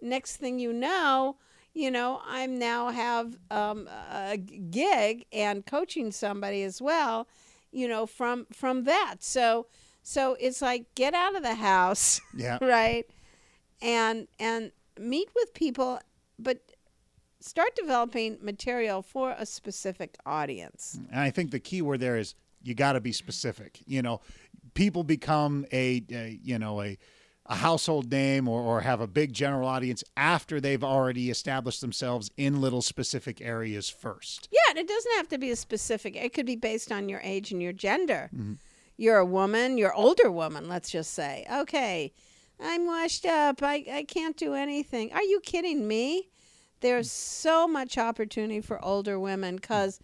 Next 0.00 0.36
thing 0.38 0.58
you 0.58 0.72
know, 0.72 1.36
you 1.74 1.90
know, 1.90 2.20
I'm 2.26 2.58
now 2.58 2.90
have 2.90 3.36
um, 3.50 3.88
a 4.10 4.36
gig 4.36 5.26
and 5.32 5.66
coaching 5.66 6.10
somebody 6.12 6.62
as 6.62 6.80
well, 6.80 7.28
you 7.72 7.86
know, 7.88 8.06
from 8.06 8.46
from 8.52 8.84
that. 8.84 9.16
So 9.20 9.66
so 10.02 10.36
it's 10.40 10.62
like 10.62 10.94
get 10.94 11.14
out 11.14 11.36
of 11.36 11.42
the 11.42 11.54
house, 11.56 12.20
Yeah. 12.36 12.58
right? 12.62 13.04
And 13.82 14.28
and 14.38 14.72
meet 14.98 15.28
with 15.34 15.52
people, 15.54 16.00
but 16.38 16.58
start 17.40 17.74
developing 17.76 18.38
material 18.40 19.02
for 19.02 19.34
a 19.36 19.44
specific 19.44 20.16
audience. 20.24 20.98
And 21.10 21.20
I 21.20 21.30
think 21.30 21.50
the 21.50 21.60
key 21.60 21.82
word 21.82 22.00
there 22.00 22.16
is 22.16 22.34
you 22.64 22.74
got 22.74 22.92
to 22.92 23.00
be 23.00 23.12
specific. 23.12 23.80
You 23.86 24.02
know, 24.02 24.20
people 24.74 25.04
become 25.04 25.66
a, 25.72 26.02
a 26.10 26.38
you 26.42 26.58
know 26.58 26.82
a 26.82 26.98
a 27.46 27.56
household 27.56 28.10
name 28.10 28.48
or, 28.48 28.60
or 28.62 28.80
have 28.80 29.00
a 29.00 29.06
big 29.06 29.32
general 29.32 29.68
audience 29.68 30.02
after 30.16 30.60
they've 30.60 30.82
already 30.82 31.30
established 31.30 31.80
themselves 31.82 32.30
in 32.36 32.60
little 32.60 32.80
specific 32.80 33.40
areas 33.42 33.90
first. 33.90 34.48
Yeah, 34.50 34.70
and 34.70 34.78
it 34.78 34.88
doesn't 34.88 35.12
have 35.16 35.28
to 35.28 35.38
be 35.38 35.50
a 35.50 35.56
specific. 35.56 36.16
It 36.16 36.32
could 36.32 36.46
be 36.46 36.56
based 36.56 36.90
on 36.90 37.08
your 37.08 37.20
age 37.22 37.52
and 37.52 37.62
your 37.62 37.72
gender. 37.72 38.30
Mm-hmm. 38.34 38.54
You're 38.96 39.18
a 39.18 39.26
woman, 39.26 39.76
you're 39.76 39.94
older 39.94 40.30
woman, 40.30 40.68
let's 40.68 40.90
just 40.90 41.12
say. 41.12 41.46
Okay, 41.52 42.12
I'm 42.60 42.86
washed 42.86 43.26
up. 43.26 43.62
I, 43.62 43.84
I 43.92 44.04
can't 44.04 44.36
do 44.36 44.54
anything. 44.54 45.12
Are 45.12 45.22
you 45.22 45.40
kidding 45.40 45.86
me? 45.86 46.28
There's 46.80 47.10
so 47.10 47.66
much 47.66 47.98
opportunity 47.98 48.60
for 48.60 48.82
older 48.84 49.18
women 49.18 49.56
because 49.56 50.00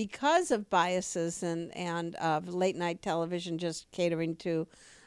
because 0.00 0.50
of 0.50 0.70
biases 0.70 1.42
and 1.42 1.76
and 1.76 2.14
of 2.14 2.54
late 2.54 2.74
night 2.74 3.02
television 3.02 3.58
just 3.58 3.90
catering 3.90 4.34
to 4.34 4.66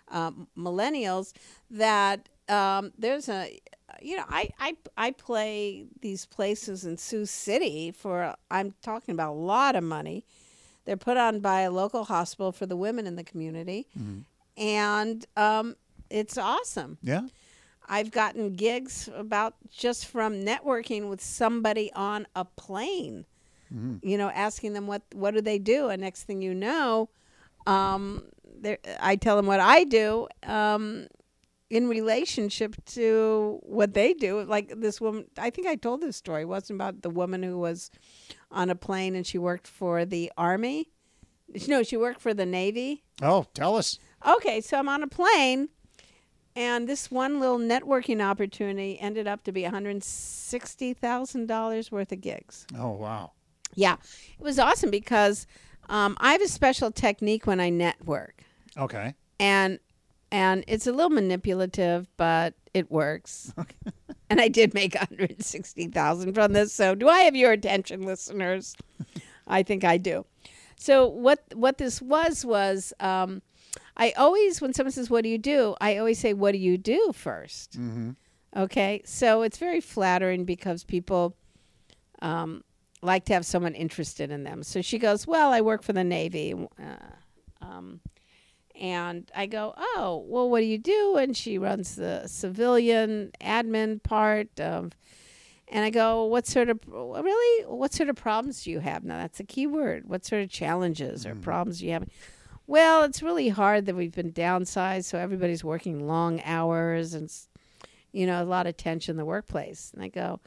um, 0.09 0.47
millennials 0.55 1.33
that 1.71 2.29
um, 2.47 2.91
there's 2.95 3.27
a 3.27 3.59
you 4.03 4.15
know 4.15 4.25
I, 4.29 4.51
I 4.59 4.77
I 4.95 5.09
play 5.09 5.87
these 6.01 6.27
places 6.27 6.85
in 6.85 6.99
Sioux 6.99 7.25
City 7.25 7.89
for 7.89 8.35
I'm 8.51 8.75
talking 8.83 9.15
about 9.15 9.31
a 9.31 9.39
lot 9.55 9.75
of 9.75 9.83
money. 9.83 10.25
They're 10.85 10.95
put 10.95 11.17
on 11.17 11.39
by 11.39 11.61
a 11.61 11.71
local 11.71 12.03
hospital 12.03 12.51
for 12.51 12.67
the 12.67 12.77
women 12.77 13.07
in 13.07 13.15
the 13.15 13.23
community, 13.23 13.87
and 14.55 15.25
um, 15.35 15.75
it's 16.11 16.37
awesome. 16.37 16.99
Yeah. 17.01 17.21
I've 17.89 18.11
gotten 18.11 18.53
gigs 18.53 19.09
about 19.15 19.55
just 19.71 20.05
from 20.05 20.41
networking 20.45 21.09
with 21.09 21.19
somebody 21.21 21.91
on 21.93 22.27
a 22.35 22.45
plane. 22.45 23.25
You 24.03 24.17
know, 24.19 24.29
asking 24.29 24.73
them 24.73 24.85
what 24.85 25.01
what 25.13 25.33
do 25.33 25.41
they 25.41 25.57
do, 25.57 25.89
and 25.89 26.01
next 26.01 26.23
thing 26.23 26.41
you 26.41 26.53
know, 26.53 27.09
um, 27.65 28.23
I 28.99 29.15
tell 29.15 29.35
them 29.35 29.47
what 29.47 29.59
I 29.59 29.83
do 29.83 30.27
um, 30.43 31.07
in 31.69 31.87
relationship 31.87 32.75
to 32.85 33.59
what 33.63 33.95
they 33.95 34.13
do. 34.13 34.43
Like 34.43 34.79
this 34.79 35.01
woman, 35.01 35.25
I 35.37 35.49
think 35.49 35.65
I 35.67 35.75
told 35.75 36.01
this 36.01 36.15
story. 36.15 36.43
It 36.43 36.49
wasn't 36.49 36.77
about 36.77 37.01
the 37.01 37.09
woman 37.09 37.41
who 37.41 37.57
was 37.57 37.89
on 38.51 38.69
a 38.69 38.75
plane 38.75 39.15
and 39.15 39.25
she 39.25 39.39
worked 39.39 39.65
for 39.67 40.05
the 40.05 40.31
army. 40.37 40.89
No, 41.67 41.83
she 41.83 41.97
worked 41.97 42.19
for 42.21 42.33
the 42.33 42.45
navy. 42.47 43.03
Oh, 43.21 43.45
tell 43.53 43.75
us. 43.75 43.99
Okay, 44.25 44.59
so 44.61 44.77
I'm 44.79 44.89
on 44.89 45.03
a 45.03 45.07
plane, 45.07 45.69
and 46.55 46.87
this 46.89 47.11
one 47.11 47.39
little 47.39 47.59
networking 47.59 48.23
opportunity 48.23 48.97
ended 48.99 49.27
up 49.27 49.43
to 49.43 49.51
be 49.51 49.61
$160,000 49.63 51.91
worth 51.91 52.11
of 52.11 52.21
gigs. 52.21 52.65
Oh, 52.75 52.89
wow. 52.91 53.32
Yeah, 53.75 53.95
it 54.39 54.43
was 54.43 54.59
awesome 54.59 54.89
because 54.91 55.47
um, 55.89 56.15
I 56.19 56.31
have 56.33 56.41
a 56.41 56.47
special 56.47 56.91
technique 56.91 57.45
when 57.47 57.59
I 57.59 57.69
network, 57.69 58.43
Okay. 58.77 59.13
and 59.39 59.79
and 60.31 60.63
it's 60.67 60.87
a 60.87 60.91
little 60.91 61.09
manipulative, 61.11 62.07
but 62.17 62.53
it 62.73 62.89
works. 62.91 63.53
Okay. 63.59 63.75
and 64.29 64.41
I 64.41 64.47
did 64.47 64.73
make 64.73 64.95
160,000 64.95 66.33
from 66.33 66.53
this. 66.53 66.73
So, 66.73 66.95
do 66.95 67.07
I 67.07 67.19
have 67.19 67.35
your 67.35 67.51
attention, 67.51 68.01
listeners? 68.03 68.75
I 69.47 69.61
think 69.63 69.83
I 69.83 69.97
do. 69.97 70.25
So, 70.79 71.07
what 71.07 71.43
what 71.53 71.77
this 71.77 72.01
was 72.01 72.43
was 72.45 72.93
um, 72.99 73.41
I 73.97 74.11
always 74.17 74.59
when 74.61 74.73
someone 74.73 74.91
says, 74.91 75.09
"What 75.09 75.23
do 75.23 75.29
you 75.29 75.37
do?" 75.37 75.75
I 75.81 75.97
always 75.97 76.17
say, 76.19 76.33
"What 76.33 76.53
do 76.53 76.57
you 76.57 76.77
do 76.77 77.11
1st 77.13 77.69
Mm-hmm. 77.77 78.09
Okay, 78.55 79.01
so 79.05 79.41
it's 79.41 79.57
very 79.57 79.81
flattering 79.81 80.45
because 80.45 80.83
people 80.83 81.35
um, 82.21 82.63
like 83.03 83.25
to 83.25 83.33
have 83.33 83.45
someone 83.45 83.75
interested 83.75 84.31
in 84.31 84.43
them. 84.43 84.63
So 84.63 84.81
she 84.81 84.97
goes, 84.97 85.27
"Well, 85.27 85.51
I 85.51 85.61
work 85.61 85.83
for 85.83 85.93
the 85.93 86.03
Navy," 86.03 86.53
uh, 86.53 87.65
um, 87.65 87.99
and 88.79 89.29
I 89.35 89.45
go, 89.45 89.73
"Oh, 89.77 90.25
well, 90.27 90.49
what 90.49 90.61
do 90.61 90.65
you 90.65 90.77
do?" 90.77 91.17
And 91.17 91.35
she 91.35 91.57
runs 91.57 91.95
the 91.95 92.27
civilian 92.27 93.31
admin 93.41 94.01
part 94.01 94.59
of. 94.59 94.93
And 95.69 95.83
I 95.83 95.89
go, 95.89 96.25
what 96.25 96.45
sort 96.45 96.69
of 96.69 96.79
really? 96.87 97.65
What 97.65 97.93
sort 97.93 98.09
of 98.09 98.15
problems 98.15 98.63
do 98.63 98.69
you 98.69 98.79
have? 98.79 99.03
Now 99.03 99.17
that's 99.17 99.39
a 99.39 99.43
key 99.43 99.65
word. 99.65 100.07
What 100.07 100.23
sort 100.23 100.43
of 100.43 100.49
challenges 100.51 101.25
or 101.25 101.33
problems 101.33 101.79
do 101.79 101.87
you 101.87 101.93
have? 101.93 102.07
Well, 102.67 103.03
it's 103.03 103.23
really 103.23 103.49
hard 103.49 103.87
that 103.87 103.95
we've 103.95 104.13
been 104.13 104.31
downsized, 104.31 105.05
so 105.05 105.17
everybody's 105.17 105.63
working 105.63 106.05
long 106.05 106.41
hours 106.43 107.15
and 107.15 107.31
you 108.13 108.27
know, 108.27 108.41
a 108.41 108.45
lot 108.45 108.67
of 108.67 108.77
tension 108.77 109.13
in 109.13 109.17
the 109.17 109.25
workplace. 109.25 109.91
And 109.93 110.03
I 110.03 110.07
go, 110.07 110.39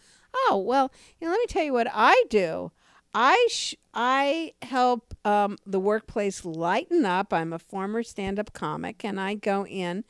oh, 0.48 0.62
well, 0.64 0.92
you 1.20 1.26
know, 1.26 1.32
let 1.32 1.40
me 1.40 1.46
tell 1.46 1.64
you 1.64 1.72
what 1.72 1.88
I 1.92 2.24
do. 2.30 2.70
I 3.14 3.48
sh- 3.50 3.74
I 3.94 4.52
help 4.60 5.14
um, 5.24 5.56
the 5.66 5.80
workplace 5.80 6.44
lighten 6.44 7.04
up. 7.06 7.32
I'm 7.32 7.52
a 7.52 7.58
former 7.58 8.02
stand-up 8.02 8.52
comic, 8.52 9.04
and 9.04 9.18
I 9.18 9.34
go 9.34 9.66
in 9.66 10.04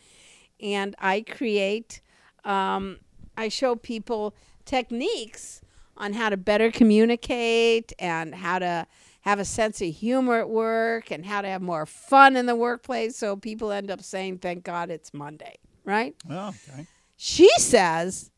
and 0.60 0.96
I 0.98 1.20
create. 1.20 2.00
Um, 2.44 2.98
I 3.36 3.48
show 3.48 3.76
people 3.76 4.34
techniques 4.64 5.60
on 5.96 6.14
how 6.14 6.28
to 6.30 6.36
better 6.36 6.70
communicate 6.70 7.92
and 7.98 8.34
how 8.34 8.58
to 8.58 8.86
have 9.22 9.38
a 9.38 9.44
sense 9.44 9.80
of 9.80 9.88
humor 9.88 10.40
at 10.40 10.48
work 10.48 11.10
and 11.10 11.24
how 11.26 11.40
to 11.42 11.48
have 11.48 11.62
more 11.62 11.86
fun 11.86 12.36
in 12.36 12.46
the 12.46 12.54
workplace. 12.54 13.16
So 13.16 13.36
people 13.36 13.70
end 13.70 13.90
up 13.90 14.02
saying, 14.02 14.38
"Thank 14.38 14.64
God 14.64 14.90
it's 14.90 15.14
Monday," 15.14 15.56
right? 15.84 16.14
Oh, 16.28 16.48
okay. 16.48 16.86
she 17.16 17.48
says, 17.58 18.30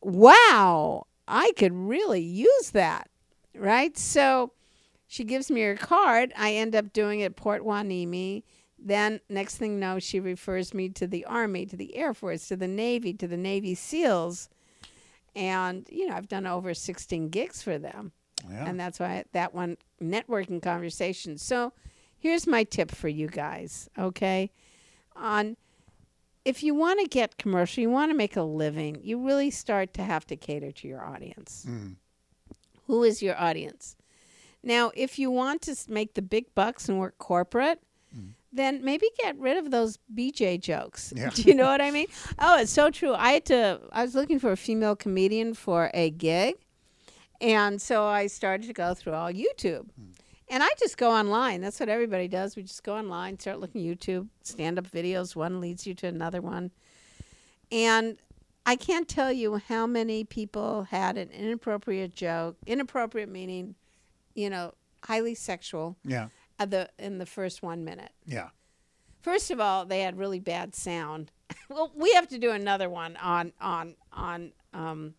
Wow, 0.00 1.06
I 1.26 1.52
could 1.56 1.72
really 1.72 2.22
use 2.22 2.70
that. 2.70 3.10
Right? 3.54 3.98
So 3.98 4.52
she 5.08 5.24
gives 5.24 5.50
me 5.50 5.62
her 5.62 5.74
card. 5.74 6.32
I 6.36 6.52
end 6.54 6.76
up 6.76 6.92
doing 6.92 7.20
it 7.20 7.24
at 7.24 7.36
Port 7.36 7.62
Hueneme. 7.62 8.42
Then, 8.78 9.20
next 9.28 9.56
thing 9.56 9.72
you 9.72 9.78
know, 9.78 9.98
she 9.98 10.20
refers 10.20 10.72
me 10.72 10.88
to 10.90 11.08
the 11.08 11.24
Army, 11.24 11.66
to 11.66 11.76
the 11.76 11.96
Air 11.96 12.14
Force, 12.14 12.46
to 12.48 12.56
the 12.56 12.68
Navy, 12.68 13.12
to 13.14 13.26
the 13.26 13.36
Navy 13.36 13.74
SEALs. 13.74 14.48
And, 15.34 15.88
you 15.90 16.06
know, 16.06 16.14
I've 16.14 16.28
done 16.28 16.46
over 16.46 16.74
16 16.74 17.30
gigs 17.30 17.62
for 17.62 17.78
them. 17.78 18.12
Yeah. 18.48 18.66
And 18.66 18.78
that's 18.78 19.00
why 19.00 19.24
that 19.32 19.52
one 19.52 19.78
networking 20.00 20.62
conversation. 20.62 21.38
So 21.38 21.72
here's 22.16 22.46
my 22.46 22.62
tip 22.62 22.92
for 22.92 23.08
you 23.08 23.26
guys, 23.26 23.88
okay? 23.98 24.52
On 25.16 25.56
if 26.44 26.62
you 26.62 26.74
want 26.74 27.00
to 27.00 27.06
get 27.06 27.38
commercial, 27.38 27.82
you 27.82 27.90
want 27.90 28.10
to 28.10 28.16
make 28.16 28.36
a 28.36 28.42
living, 28.42 28.98
you 29.02 29.24
really 29.24 29.50
start 29.50 29.94
to 29.94 30.02
have 30.02 30.26
to 30.26 30.36
cater 30.36 30.72
to 30.72 30.88
your 30.88 31.04
audience. 31.04 31.66
Mm. 31.68 31.96
Who 32.86 33.02
is 33.02 33.22
your 33.22 33.38
audience? 33.38 33.96
Now, 34.62 34.90
if 34.94 35.18
you 35.18 35.30
want 35.30 35.62
to 35.62 35.76
make 35.88 36.14
the 36.14 36.22
big 36.22 36.54
bucks 36.54 36.88
and 36.88 36.98
work 36.98 37.18
corporate, 37.18 37.80
then 38.52 38.84
maybe 38.84 39.06
get 39.22 39.38
rid 39.38 39.56
of 39.56 39.70
those 39.70 39.98
BJ 40.14 40.60
jokes. 40.60 41.12
Yeah. 41.14 41.30
Do 41.34 41.42
you 41.42 41.54
know 41.54 41.66
what 41.66 41.80
I 41.80 41.90
mean? 41.90 42.06
Oh, 42.38 42.60
it's 42.60 42.72
so 42.72 42.90
true. 42.90 43.14
I 43.14 43.32
had 43.32 43.44
to 43.46 43.80
I 43.92 44.02
was 44.02 44.14
looking 44.14 44.38
for 44.38 44.52
a 44.52 44.56
female 44.56 44.96
comedian 44.96 45.54
for 45.54 45.90
a 45.94 46.10
gig. 46.10 46.54
And 47.40 47.80
so 47.80 48.04
I 48.04 48.26
started 48.26 48.66
to 48.66 48.72
go 48.72 48.94
through 48.94 49.12
all 49.12 49.30
YouTube. 49.30 49.86
And 50.50 50.62
I 50.62 50.68
just 50.78 50.96
go 50.96 51.10
online. 51.10 51.60
That's 51.60 51.78
what 51.78 51.88
everybody 51.88 52.26
does. 52.28 52.56
We 52.56 52.62
just 52.62 52.82
go 52.82 52.96
online, 52.96 53.38
start 53.38 53.60
looking 53.60 53.82
YouTube, 53.82 54.28
stand 54.42 54.78
up 54.78 54.90
videos. 54.90 55.36
One 55.36 55.60
leads 55.60 55.86
you 55.86 55.94
to 55.94 56.06
another 56.06 56.40
one. 56.40 56.70
And 57.70 58.16
I 58.64 58.76
can't 58.76 59.08
tell 59.08 59.30
you 59.32 59.56
how 59.56 59.86
many 59.86 60.24
people 60.24 60.84
had 60.84 61.18
an 61.18 61.30
inappropriate 61.30 62.14
joke, 62.14 62.56
inappropriate 62.66 63.28
meaning, 63.28 63.74
you 64.34 64.48
know, 64.50 64.72
highly 65.04 65.34
sexual 65.34 65.96
Yeah. 66.04 66.28
the 66.58 66.88
in 66.98 67.18
the 67.18 67.26
first 67.26 67.62
one 67.62 67.84
minute. 67.84 68.12
Yeah. 68.26 68.48
First 69.20 69.50
of 69.50 69.60
all, 69.60 69.84
they 69.84 70.00
had 70.00 70.16
really 70.16 70.40
bad 70.40 70.74
sound. 70.74 71.30
well, 71.68 71.92
we 71.94 72.12
have 72.12 72.28
to 72.28 72.38
do 72.38 72.50
another 72.52 72.88
one 72.88 73.16
on 73.16 73.52
on 73.60 73.96
on 74.12 74.52
um, 74.72 75.14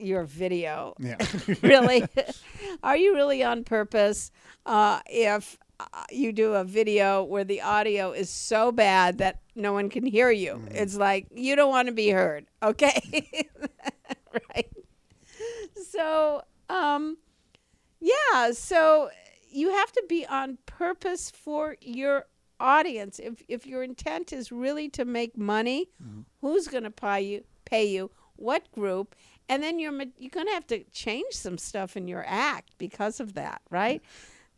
your 0.00 0.24
video. 0.24 0.94
Yeah. 0.98 1.16
really, 1.62 2.04
are 2.82 2.96
you 2.96 3.14
really 3.14 3.42
on 3.42 3.64
purpose? 3.64 4.30
Uh, 4.66 5.00
if 5.06 5.58
uh, 5.78 6.04
you 6.10 6.32
do 6.32 6.54
a 6.54 6.64
video 6.64 7.22
where 7.22 7.44
the 7.44 7.62
audio 7.62 8.12
is 8.12 8.30
so 8.30 8.72
bad 8.72 9.18
that 9.18 9.40
no 9.54 9.72
one 9.72 9.88
can 9.88 10.04
hear 10.04 10.30
you, 10.30 10.62
it's 10.70 10.96
like 10.96 11.26
you 11.34 11.56
don't 11.56 11.70
want 11.70 11.86
to 11.88 11.92
be 11.92 12.10
heard. 12.10 12.46
Okay, 12.62 13.00
right? 14.54 14.70
So, 15.90 16.42
um, 16.68 17.16
yeah. 18.00 18.52
So 18.52 19.10
you 19.50 19.70
have 19.70 19.92
to 19.92 20.04
be 20.08 20.26
on 20.26 20.58
purpose 20.66 21.30
for 21.30 21.76
your 21.80 22.26
audience. 22.58 23.18
If 23.18 23.42
if 23.48 23.66
your 23.66 23.82
intent 23.82 24.32
is 24.32 24.52
really 24.52 24.88
to 24.90 25.04
make 25.04 25.36
money, 25.36 25.90
who's 26.40 26.68
going 26.68 26.84
to 26.84 26.90
pay 26.90 27.22
you? 27.22 27.44
Pay 27.64 27.86
you? 27.86 28.10
What 28.36 28.70
group? 28.72 29.14
And 29.50 29.62
then 29.62 29.78
you're 29.78 29.92
you're 30.16 30.30
going 30.30 30.46
to 30.46 30.52
have 30.52 30.66
to 30.68 30.84
change 30.84 31.34
some 31.34 31.58
stuff 31.58 31.96
in 31.96 32.08
your 32.08 32.24
act 32.26 32.70
because 32.78 33.20
of 33.20 33.34
that, 33.34 33.60
right? 33.68 34.00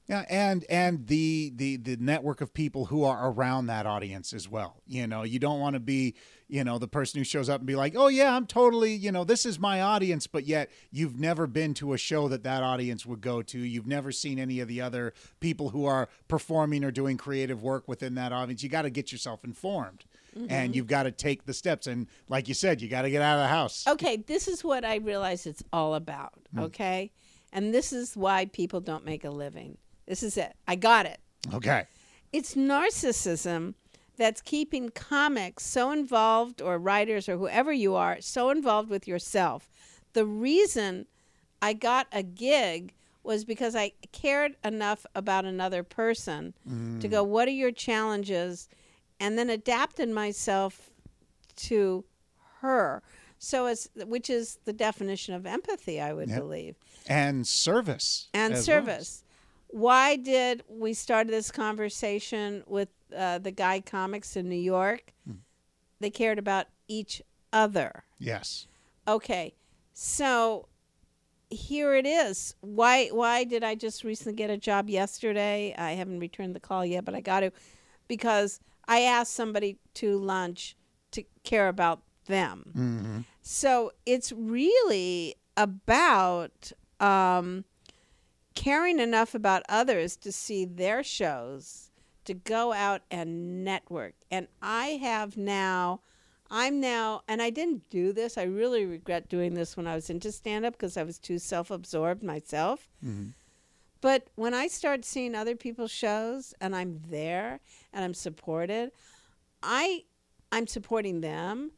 Yeah, 0.07 0.25
and 0.29 0.65
and 0.69 1.07
the 1.07 1.53
the 1.55 1.77
the 1.77 1.97
network 1.97 2.41
of 2.41 2.53
people 2.53 2.87
who 2.87 3.03
are 3.05 3.31
around 3.31 3.67
that 3.67 3.87
audience 3.87 4.33
as 4.35 4.49
well. 4.49 4.83
You 4.87 5.07
know, 5.07 5.23
you 5.23 5.39
don't 5.39 5.61
want 5.61 5.75
to 5.75 5.81
be, 5.81 6.17
you 6.49 6.65
know, 6.65 6.79
the 6.79 6.89
person 6.89 7.19
who 7.19 7.25
shows 7.25 7.49
up 7.49 7.61
and 7.61 7.67
be 7.67 7.77
like, 7.77 7.95
"Oh 7.97 8.09
yeah, 8.09 8.37
I'm 8.37 8.47
totally, 8.47 8.93
you 8.93 9.13
know, 9.13 9.25
this 9.25 9.47
is 9.47 9.59
my 9.59 9.81
audience," 9.81 10.27
but 10.27 10.45
yet 10.45 10.71
you've 10.91 11.19
never 11.19 11.47
been 11.47 11.73
to 11.75 11.95
a 11.95 11.99
show 11.99 12.29
that 12.29 12.43
that 12.43 12.63
audience 12.63 13.07
would 13.07 13.23
go 13.23 13.41
to. 13.43 13.59
You've 13.59 13.87
never 13.87 14.13
seen 14.13 14.39
any 14.39 14.61
of 14.61 14.69
the 14.69 14.83
other 14.83 15.15
people 15.41 15.71
who 15.71 15.87
are 15.87 16.09
performing 16.29 16.85
or 16.85 16.91
doing 16.91 17.17
creative 17.17 17.63
work 17.63 17.89
within 17.89 18.15
that 18.17 18.33
audience. 18.33 18.63
You 18.63 18.69
got 18.69 18.83
to 18.83 18.91
get 18.91 19.13
yourself 19.13 19.45
informed. 19.45 20.05
And 20.35 20.49
mm-hmm. 20.49 20.73
you've 20.75 20.87
got 20.87 21.03
to 21.03 21.11
take 21.11 21.45
the 21.45 21.53
steps 21.53 21.87
and 21.87 22.07
like 22.29 22.49
you 22.49 22.55
said, 22.55 22.81
you 22.81 22.89
got 22.89 23.03
to 23.03 23.11
get 23.11 23.23
out 23.23 23.39
of 23.39 23.45
the 23.45 23.49
house. 23.49 23.87
Okay, 23.87 24.17
this 24.17 24.49
is 24.49 24.65
what 24.65 24.85
I 24.85 24.97
realize 24.97 25.47
it's 25.47 25.63
all 25.73 25.95
about, 25.95 26.33
hmm. 26.55 26.61
okay? 26.61 27.13
And 27.53 27.75
this 27.75 27.93
is 27.93 28.17
why 28.17 28.47
people 28.47 28.81
don't 28.81 29.05
make 29.05 29.25
a 29.25 29.31
living. 29.31 29.77
This 30.07 30.23
is 30.23 30.37
it. 30.37 30.55
I 30.67 30.77
got 30.77 31.07
it. 31.07 31.21
Okay. 31.53 31.87
It's 32.33 32.55
narcissism 32.55 33.75
that's 34.17 34.41
keeping 34.41 34.89
comics 34.91 35.65
so 35.65 35.91
involved, 35.91 36.63
or 36.63 36.79
writers, 36.79 37.29
or 37.29 37.37
whoever 37.37 37.73
you 37.73 37.95
are, 37.95 38.21
so 38.21 38.51
involved 38.51 38.89
with 38.89 39.09
yourself. 39.09 39.69
The 40.13 40.25
reason 40.25 41.07
I 41.61 41.73
got 41.73 42.07
a 42.13 42.23
gig 42.23 42.95
was 43.25 43.45
because 43.45 43.75
I 43.75 43.93
cared 44.13 44.57
enough 44.65 45.07
about 45.15 45.45
another 45.45 45.83
person 45.83 46.55
to 46.67 46.71
mm. 46.71 47.11
go, 47.11 47.23
What 47.23 47.49
are 47.49 47.53
your 47.53 47.71
challenges? 47.71 48.69
And 49.21 49.39
then 49.39 49.51
adapted 49.51 50.09
myself 50.09 50.91
to 51.57 52.05
her. 52.61 53.03
So 53.39 53.67
it's 53.67 53.89
which 54.07 54.31
is 54.31 54.59
the 54.65 54.73
definition 54.73 55.35
of 55.35 55.47
empathy, 55.47 56.01
I 56.01 56.13
would 56.13 56.29
Yep. 56.29 56.39
believe 56.39 56.77
And 57.09 57.47
service. 57.47 58.29
and 58.33 58.53
as 58.55 58.59
well. 58.69 58.79
service. 58.85 59.25
Why 59.69 60.17
did 60.17 60.63
we 60.69 60.93
start 60.95 61.29
this 61.29 61.51
conversation 61.51 62.63
with 62.67 62.89
uh, 63.17 63.39
the 63.39 63.51
Guy 63.51 63.81
Comics 63.81 64.37
in 64.37 64.49
New 64.49 64.55
York? 64.61 65.13
Hmm. 65.27 65.37
They 65.99 66.11
cared 66.11 66.39
about 66.39 66.67
each 66.89 67.23
other. 67.53 68.05
Yes. 68.19 68.67
Okay, 69.09 69.55
so 69.93 70.69
here 71.51 71.95
it 71.95 72.07
is. 72.07 72.55
Why? 72.61 73.09
Why 73.09 73.45
did 73.45 73.65
I 73.65 73.75
just 73.75 74.05
recently 74.05 74.35
get 74.37 74.51
a 74.51 74.57
job 74.57 74.89
yesterday? 74.89 75.75
I 75.77 75.93
haven't 75.93 76.21
returned 76.21 76.55
the 76.55 76.61
call 76.61 76.85
yet, 76.87 77.05
but 77.05 77.15
I 77.15 77.21
got 77.21 77.41
to 77.41 77.51
because 78.09 78.61
I 78.87 79.03
asked 79.03 79.35
somebody 79.35 79.79
to 79.95 80.19
lunch 80.19 80.77
to 81.13 81.25
care 81.45 81.69
about 81.69 82.03
them. 82.27 82.71
hmm 82.75 83.19
So 83.43 83.93
it's 84.07 84.33
really 84.33 85.35
about 85.57 86.73
um, 87.01 87.65
caring 88.55 88.99
enough 88.99 89.35
about 89.35 89.63
others 89.69 90.17
to 90.17 90.33
see 90.33 90.65
their 90.65 91.03
shows, 91.03 91.91
to 92.25 92.35
go 92.35 92.73
out 92.73 93.03
and 93.11 93.65
network. 93.65 94.15
And 94.31 94.47
I 94.61 94.99
have 95.03 95.37
now, 95.37 96.01
I'm 96.51 96.81
now, 96.81 97.23
and 97.27 97.43
I 97.43 97.51
didn't 97.51 97.89
do 97.91 98.13
this. 98.13 98.39
I 98.39 98.45
really 98.45 98.85
regret 98.85 99.29
doing 99.29 99.55
this 99.55 99.77
when 99.77 99.87
I 99.87 99.95
was 99.95 100.11
into 100.11 100.31
stand 100.31 100.65
up 100.65 100.75
because 100.75 100.97
I 100.97 101.03
was 101.03 101.19
too 101.19 101.39
self 101.39 101.71
absorbed 101.71 102.23
myself. 102.23 102.89
But 104.03 104.27
when 104.35 104.53
I 104.53 104.67
start 104.67 105.05
seeing 105.07 105.35
other 105.35 105.57
people's 105.57 105.91
shows 105.91 106.53
and 106.61 106.77
I'm 106.77 107.01
there 107.09 107.61
and 107.95 108.05
I'm 108.05 108.13
supported, 108.15 108.91
I 109.63 110.05
I'm 110.51 110.67
supporting 110.67 111.23
them. 111.23 111.71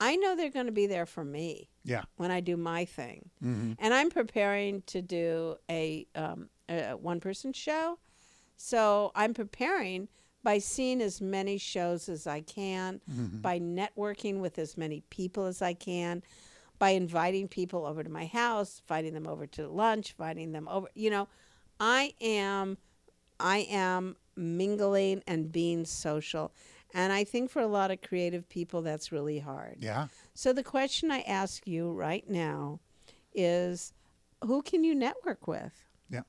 I 0.00 0.16
know 0.16 0.34
they're 0.34 0.50
going 0.50 0.66
to 0.66 0.72
be 0.72 0.86
there 0.86 1.04
for 1.06 1.24
me 1.24 1.68
Yeah. 1.84 2.02
when 2.16 2.30
I 2.30 2.40
do 2.40 2.56
my 2.56 2.84
thing. 2.86 3.28
hmm 3.40 3.72
And 3.78 3.92
I'm 3.92 4.08
preparing 4.10 4.82
to 4.86 5.02
do 5.02 5.56
a, 5.70 6.06
um, 6.14 6.48
a 6.68 6.92
one 6.96 7.20
person 7.20 7.52
show. 7.52 7.98
So 8.56 9.12
I'm 9.14 9.34
preparing 9.34 10.08
by 10.42 10.58
seeing 10.58 11.00
as 11.02 11.20
many 11.20 11.58
shows 11.58 12.08
as 12.08 12.26
I 12.26 12.40
can, 12.40 13.00
by 13.42 13.58
networking 13.58 14.40
with 14.40 14.58
as 14.58 14.76
many 14.76 15.02
people 15.10 15.46
as 15.46 15.60
I 15.62 15.74
can, 15.74 16.22
by 16.78 16.90
inviting 16.90 17.48
people 17.48 17.84
over 17.86 18.02
to 18.04 18.10
my 18.10 18.26
house, 18.26 18.80
inviting 18.86 19.14
them 19.14 19.26
over 19.26 19.46
to 19.48 19.68
lunch, 19.68 20.14
inviting 20.18 20.52
them 20.52 20.68
over. 20.68 20.88
You 20.94 21.10
know, 21.10 21.28
I 21.80 22.14
am, 22.20 22.78
I 23.38 23.66
am 23.70 24.16
mingling 24.36 25.22
and 25.26 25.50
being 25.50 25.84
social. 25.84 26.52
And 26.92 27.12
I 27.12 27.24
think 27.24 27.50
for 27.50 27.60
a 27.60 27.66
lot 27.66 27.90
of 27.90 28.02
creative 28.02 28.48
people, 28.48 28.82
that's 28.82 29.10
really 29.10 29.40
hard. 29.40 29.78
Yeah. 29.80 30.06
So 30.34 30.52
the 30.52 30.62
question 30.62 31.10
I 31.10 31.20
ask 31.22 31.66
you 31.66 31.90
right 31.92 32.28
now 32.28 32.80
is 33.34 33.92
who 34.44 34.62
can 34.62 34.84
you 34.84 34.94
network 34.94 35.48
with? 35.48 35.72
Yeah. 36.08 36.22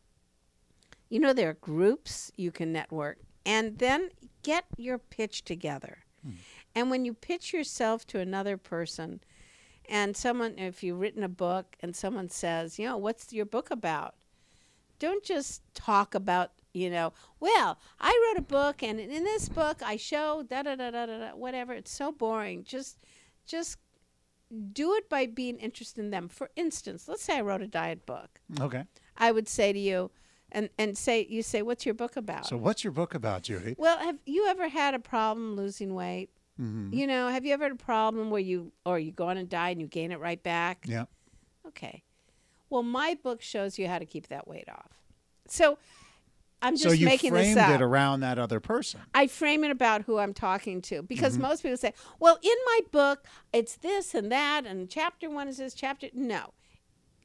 You 1.10 1.20
know 1.20 1.34
there 1.34 1.50
are 1.50 1.54
groups 1.54 2.32
you 2.36 2.52
can 2.52 2.74
network 2.74 3.20
and 3.46 3.78
then 3.78 4.10
get 4.42 4.66
your 4.76 4.98
pitch 4.98 5.44
together. 5.44 6.00
Hmm. 6.24 6.32
And 6.74 6.90
when 6.90 7.06
you 7.06 7.14
pitch 7.14 7.54
yourself 7.54 8.08
to 8.08 8.20
another 8.20 8.58
person 8.58 9.22
and 9.88 10.18
someone 10.18 10.58
if 10.58 10.84
you've 10.84 11.00
written 11.00 11.24
a 11.24 11.30
book 11.30 11.76
and 11.80 11.96
someone 11.96 12.30
says, 12.30 12.80
"You 12.80 12.88
know, 12.88 12.98
what's 12.98 13.32
your 13.32 13.46
book 13.46 13.70
about?" 13.70 14.16
Don't 15.00 15.24
just 15.24 15.62
talk 15.74 16.16
about, 16.16 16.52
you 16.74 16.90
know, 16.90 17.14
well, 17.40 17.78
I 18.00 18.28
wrote 18.28 18.40
a 18.40 18.46
book 18.48 18.82
and 18.84 19.00
in 19.00 19.24
this 19.24 19.50
book 19.50 19.82
I 19.84 19.98
show 19.98 20.44
da 20.44 20.64
da 20.64 20.76
da 20.76 20.92
da 20.92 21.06
da 21.06 21.18
da 21.18 21.30
whatever. 21.36 21.74
It's 21.74 21.92
so 21.92 22.12
boring. 22.12 22.64
Just 22.64 22.98
just 23.46 23.78
do 24.72 24.94
it 24.96 25.10
by 25.10 25.26
being 25.26 25.58
interested 25.58 26.00
in 26.04 26.12
them. 26.12 26.30
For 26.30 26.50
instance, 26.56 27.08
let's 27.08 27.24
say 27.24 27.38
I 27.38 27.42
wrote 27.42 27.62
a 27.62 27.68
diet 27.68 28.06
book. 28.06 28.40
Okay. 28.60 28.84
I 29.18 29.32
would 29.32 29.48
say 29.48 29.74
to 29.74 29.80
you, 29.80 30.12
and 30.52 30.70
and 30.78 30.98
say 30.98 31.26
you 31.30 31.42
say, 31.42 31.62
"What's 31.62 31.86
your 31.86 31.96
book 31.96 32.16
about?" 32.16 32.46
So 32.46 32.58
what's 32.58 32.84
your 32.84 32.94
book 32.94 33.14
about, 33.16 33.44
Judy? 33.44 33.76
well, 33.78 33.98
have 33.98 34.20
you 34.26 34.48
ever 34.48 34.70
had 34.70 34.94
a 34.94 35.00
problem 35.00 35.56
losing 35.56 35.94
weight? 35.96 36.30
hmm 36.58 36.94
You 36.94 37.08
know, 37.08 37.28
have 37.30 37.46
you 37.46 37.54
ever 37.54 37.64
had 37.64 37.72
a 37.74 37.76
problem 37.76 38.30
where 38.30 38.42
you 38.42 38.72
or 38.86 39.00
you 39.00 39.12
go 39.12 39.28
on 39.30 39.38
a 39.38 39.44
diet 39.44 39.74
and 39.74 39.82
you 39.82 39.88
gain 39.88 40.12
it 40.12 40.20
right 40.20 40.42
back? 40.42 40.86
Yeah. 40.88 41.06
Okay. 41.68 42.04
Well, 42.70 42.84
my 42.84 43.18
book 43.22 43.42
shows 43.42 43.78
you 43.80 43.88
how 43.88 44.00
to 44.00 44.06
keep 44.06 44.28
that 44.28 44.48
weight 44.48 44.68
off. 44.70 44.92
So 45.48 45.78
I'm 46.62 46.74
just 46.76 46.84
So 46.84 46.92
you 46.92 47.06
making 47.06 47.32
framed 47.32 47.58
this 47.58 47.64
up. 47.70 47.70
it 47.70 47.82
around 47.84 48.22
that 48.22 48.40
other 48.40 48.60
person. 48.60 49.02
I 49.14 49.28
frame 49.28 49.64
it 49.64 49.72
about 49.72 50.04
who 50.04 50.18
I'm 50.18 50.34
talking 50.34 50.82
to 50.84 51.02
because 51.04 51.34
Mm-hmm. 51.34 51.42
most 51.44 51.62
people 51.62 51.78
say, 51.78 51.94
"Well, 52.20 52.40
in 52.42 52.56
my 52.66 52.80
book, 52.92 53.26
it's 53.54 53.76
this 53.76 54.16
and 54.16 54.32
that, 54.32 54.66
and 54.66 54.90
chapter 54.90 55.30
one 55.30 55.48
is 55.48 55.58
this 55.58 55.74
chapter." 55.76 56.08
No, 56.14 56.54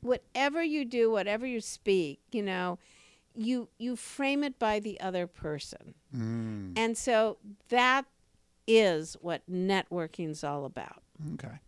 whatever 0.02 0.62
you 0.62 0.84
do, 0.84 1.10
whatever 1.10 1.46
you 1.46 1.60
speak, 1.60 2.20
you 2.32 2.42
know, 2.42 2.78
you 3.34 3.68
you 3.78 3.96
frame 3.96 4.44
it 4.44 4.58
by 4.58 4.78
the 4.80 5.00
other 5.00 5.26
person, 5.26 5.94
Mm. 6.14 6.72
and 6.76 6.98
so 6.98 7.38
that 7.68 8.04
is 8.66 9.14
what 9.20 9.42
networking's 9.50 10.44
all 10.44 10.64
about. 10.64 11.02
Okay. 11.34 11.60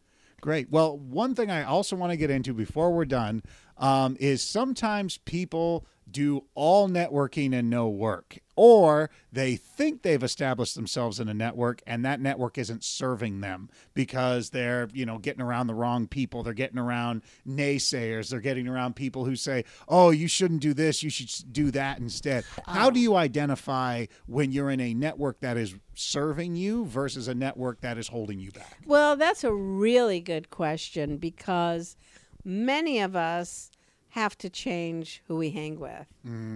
Great. 0.43 0.71
Well, 0.73 0.99
one 0.99 1.37
thing 1.37 1.53
I 1.53 1.63
also 1.63 1.95
want 1.95 2.11
to 2.11 2.17
get 2.17 2.29
into 2.29 2.53
before 2.53 2.93
we're 2.93 3.05
done 3.05 3.45
um, 3.79 4.17
is 4.19 4.43
sometimes 4.43 5.19
people 5.19 5.87
do 6.11 6.45
all 6.57 6.89
networking 6.89 7.55
and 7.55 7.71
no 7.71 7.89
work, 7.89 8.39
or 8.57 9.11
they 9.33 9.57
think 9.57 10.03
they've 10.03 10.23
established 10.23 10.75
themselves 10.75 11.19
in 11.19 11.29
a 11.29 11.35
network 11.35 11.81
and 11.87 12.05
that 12.05 12.21
network 12.21 12.59
isn't 12.59 12.85
serving 12.85 13.41
them 13.41 13.71
because 13.95 14.51
they're, 14.51 14.89
you 14.93 15.07
know, 15.07 15.19
getting 15.19 15.41
around 15.41 15.67
the 15.67 15.75
wrong 15.75 16.07
people. 16.07 16.43
They're 16.43 16.53
getting 16.53 16.79
around 16.79 17.23
naysayers. 17.49 18.31
They're 18.31 18.41
getting 18.41 18.69
around 18.69 18.95
people 18.95 19.25
who 19.25 19.37
say, 19.37 19.65
oh, 19.89 20.11
you 20.11 20.29
shouldn't 20.29 20.61
do 20.61 20.75
this. 20.75 21.03
You 21.03 21.11
should 21.11 21.53
do 21.53 21.71
that 21.71 21.99
instead. 21.99 22.45
How 22.67 22.91
do 22.91 23.01
oh. 23.01 23.03
you 23.03 23.17
identify 23.17 24.07
when 24.27 24.53
you're 24.53 24.71
in 24.71 24.81
a 24.81 24.93
network 24.93 25.41
that 25.41 25.57
is 25.57 25.75
serving 25.95 26.57
you 26.57 26.85
versus 26.87 27.29
a 27.29 27.35
network 27.35 27.81
that 27.81 27.97
is 27.97 28.09
holding 28.09 28.39
you 28.39 28.51
back? 28.51 28.79
Well, 28.85 29.17
that's 29.17 29.45
a 29.45 29.53
really 29.53 30.21
good 30.21 30.51
question 30.51 31.17
because 31.17 31.97
many 32.45 33.01
of 33.01 33.17
us 33.17 33.71
have 34.11 34.37
to 34.37 34.51
change 34.51 35.23
who 35.27 35.37
we 35.37 35.51
hang 35.51 35.81
with 35.81 36.07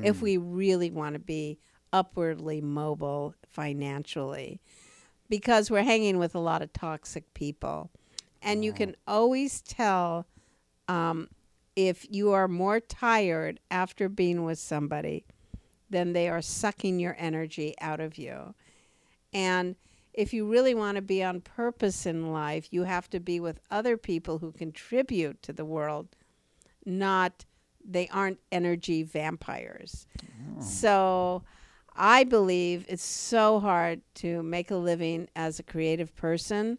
if 0.05 0.19
mm. 0.19 0.21
we 0.21 0.37
really 0.37 0.91
want 0.91 1.15
to 1.15 1.19
be 1.19 1.59
upwardly 1.97 2.61
mobile 2.61 3.35
financially 3.49 4.61
because 5.31 5.71
we're 5.71 5.83
hanging 5.83 6.19
with 6.19 6.35
a 6.35 6.39
lot 6.39 6.61
of 6.61 6.71
toxic 6.75 7.33
people. 7.33 7.91
And 8.43 8.63
you 8.63 8.75
can 8.75 8.95
always 9.09 9.63
tell 9.63 10.27
um, 10.89 11.29
if 11.75 12.07
you 12.11 12.33
are 12.33 12.49
more 12.49 12.81
tired 12.81 13.61
after 13.71 14.11
being 14.11 14.45
with 14.45 14.59
somebody 14.59 15.25
than 15.89 16.13
they 16.13 16.29
are 16.29 16.43
sucking 16.43 17.01
your 17.01 17.17
energy 17.19 17.75
out 17.81 17.99
of 18.01 18.19
you. 18.19 18.55
And 19.33 19.75
if 20.13 20.35
you 20.35 20.47
really 20.47 20.75
want 20.75 20.97
to 20.97 21.03
be 21.03 21.25
on 21.25 21.41
purpose 21.41 22.05
in 22.05 22.31
life, 22.31 22.69
you 22.71 22.83
have 22.85 23.09
to 23.11 23.21
be 23.21 23.41
with 23.41 23.59
other 23.71 23.97
people 23.97 24.39
who 24.39 24.53
contribute 24.53 25.43
to 25.43 25.53
the 25.55 25.65
world, 25.65 26.09
not 26.85 27.47
they 27.89 28.07
aren't 28.09 28.41
energy 28.53 29.03
vampires. 29.03 30.07
So 30.61 31.43
I 31.97 32.25
believe 32.25 32.85
it's 32.89 33.03
so 33.05 33.61
hard 33.61 34.01
to 34.17 34.43
make 34.43 34.71
a 34.71 34.77
living 34.77 35.29
as 35.35 35.59
a 35.59 35.63
creative 35.63 36.15
person 36.17 36.79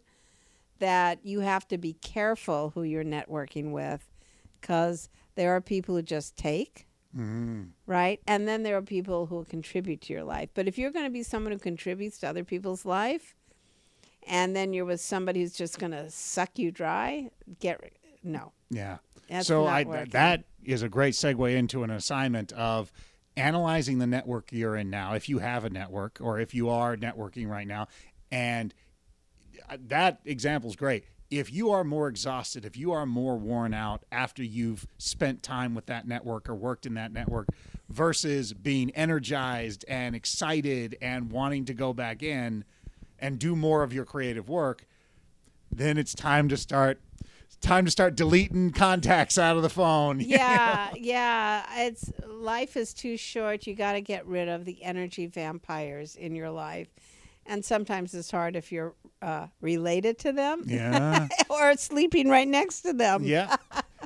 that 0.78 1.18
you 1.24 1.40
have 1.40 1.66
to 1.68 1.78
be 1.78 1.94
careful 1.94 2.70
who 2.74 2.82
you're 2.84 3.04
networking 3.04 3.72
with 3.72 4.08
because 4.60 5.08
there 5.34 5.54
are 5.54 5.60
people 5.60 5.94
who 5.96 6.02
just 6.02 6.36
take, 6.36 6.86
Mm. 7.16 7.70
right? 7.86 8.20
And 8.26 8.46
then 8.46 8.62
there 8.64 8.76
are 8.76 8.82
people 8.82 9.26
who 9.26 9.36
will 9.36 9.44
contribute 9.44 10.02
to 10.02 10.12
your 10.12 10.24
life. 10.24 10.50
But 10.54 10.68
if 10.68 10.76
you're 10.78 10.90
going 10.90 11.06
to 11.06 11.10
be 11.10 11.22
someone 11.22 11.52
who 11.52 11.58
contributes 11.58 12.18
to 12.18 12.28
other 12.28 12.44
people's 12.44 12.84
life, 12.84 13.34
and 14.26 14.54
then 14.54 14.72
you're 14.74 14.84
with 14.84 15.00
somebody 15.00 15.40
who's 15.40 15.54
just 15.54 15.78
going 15.78 15.92
to 15.92 16.10
suck 16.10 16.58
you 16.58 16.70
dry, 16.70 17.30
get 17.60 17.80
no. 18.22 18.52
Yeah. 18.70 18.98
That's 19.28 19.46
so 19.46 19.64
I 19.64 19.84
working. 19.84 20.10
that 20.10 20.44
is 20.64 20.82
a 20.82 20.88
great 20.88 21.14
segue 21.14 21.54
into 21.56 21.82
an 21.82 21.90
assignment 21.90 22.52
of 22.52 22.92
analyzing 23.38 23.98
the 23.98 24.06
network 24.06 24.50
you're 24.52 24.76
in 24.76 24.90
now, 24.90 25.14
if 25.14 25.28
you 25.28 25.38
have 25.38 25.64
a 25.64 25.70
network 25.70 26.18
or 26.20 26.40
if 26.40 26.54
you 26.54 26.68
are 26.68 26.96
networking 26.96 27.48
right 27.48 27.66
now, 27.66 27.86
and 28.30 28.74
uh, 29.70 29.76
that 29.86 30.20
example 30.24 30.68
is 30.68 30.76
great. 30.76 31.04
If 31.30 31.52
you 31.52 31.70
are 31.70 31.84
more 31.84 32.08
exhausted, 32.08 32.64
if 32.64 32.76
you 32.76 32.92
are 32.92 33.06
more 33.06 33.36
worn 33.36 33.74
out 33.74 34.02
after 34.10 34.42
you've 34.42 34.86
spent 34.96 35.42
time 35.42 35.74
with 35.74 35.86
that 35.86 36.08
network 36.08 36.48
or 36.48 36.54
worked 36.54 36.86
in 36.86 36.94
that 36.94 37.12
network 37.12 37.48
versus 37.88 38.54
being 38.54 38.90
energized 38.90 39.84
and 39.88 40.14
excited 40.16 40.96
and 41.00 41.30
wanting 41.30 41.66
to 41.66 41.74
go 41.74 41.92
back 41.92 42.22
in 42.22 42.64
and 43.18 43.38
do 43.38 43.54
more 43.54 43.82
of 43.82 43.92
your 43.92 44.04
creative 44.04 44.48
work, 44.48 44.86
then 45.70 45.98
it's 45.98 46.14
time 46.14 46.48
to 46.48 46.56
start 46.56 47.00
time 47.60 47.84
to 47.84 47.90
start 47.90 48.14
deleting 48.14 48.70
contacts 48.72 49.36
out 49.38 49.56
of 49.56 49.62
the 49.62 49.68
phone. 49.70 50.20
yeah, 50.26 50.90
yeah. 50.94 51.64
It's 51.86 52.10
life 52.26 52.76
is 52.76 52.94
too 52.94 53.16
short. 53.16 53.66
You 53.66 53.74
got 53.74 53.92
to 53.92 54.00
get 54.00 54.26
rid 54.26 54.48
of 54.48 54.64
the 54.64 54.82
energy 54.82 55.26
vampires 55.26 56.14
in 56.16 56.34
your 56.34 56.50
life, 56.50 56.88
and 57.46 57.64
sometimes 57.64 58.14
it's 58.14 58.30
hard 58.30 58.56
if 58.56 58.70
you're 58.72 58.94
uh, 59.22 59.48
related 59.60 60.18
to 60.20 60.32
them 60.32 60.62
Yeah. 60.66 61.28
or 61.50 61.76
sleeping 61.76 62.28
right 62.28 62.46
next 62.48 62.82
to 62.82 62.92
them. 62.92 63.24
yeah. 63.24 63.56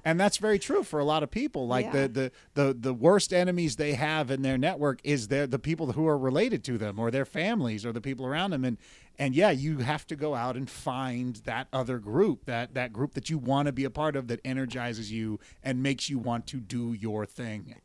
And 0.05 0.19
that's 0.19 0.39
very 0.39 0.59
true 0.59 0.83
for 0.83 0.99
a 0.99 1.05
lot 1.05 1.23
of 1.23 1.31
people. 1.31 1.67
Like 1.69 1.87
Yeah. 1.87 1.93
the, 1.93 2.09
the 2.09 2.33
the 2.55 2.75
the 2.75 2.95
worst 2.95 3.33
enemies 3.33 3.77
they 3.77 3.95
have 3.95 4.31
in 4.31 4.43
their 4.43 4.59
network 4.59 5.01
is 5.05 5.29
their 5.29 5.47
the 5.47 5.59
people 5.61 5.93
who 5.93 6.07
are 6.09 6.19
related 6.19 6.65
to 6.65 6.77
them 6.79 6.99
or 6.99 7.11
their 7.11 7.25
families 7.25 7.87
or 7.87 7.93
the 7.93 8.01
people 8.01 8.27
around 8.27 8.51
them. 8.51 8.65
And 8.65 8.79
and 9.19 9.35
yeah, 9.35 9.51
you 9.51 9.79
have 9.79 10.07
to 10.09 10.17
go 10.17 10.35
out 10.35 10.57
and 10.57 10.69
find 10.69 11.37
that 11.45 11.69
other 11.73 11.99
group, 11.99 12.47
that 12.47 12.75
that 12.75 12.93
group 12.93 13.15
that 13.15 13.31
you 13.31 13.39
want 13.39 13.67
to 13.67 13.73
be 13.73 13.85
a 13.85 13.91
part 13.91 14.17
of 14.17 14.27
that 14.29 14.41
energizes 14.45 15.13
you 15.13 15.39
and 15.63 15.83
makes 15.83 16.11
you 16.11 16.19
want 16.19 16.47
to 16.49 16.57
do 16.59 16.93
your 16.93 17.25
thing. 17.25 17.77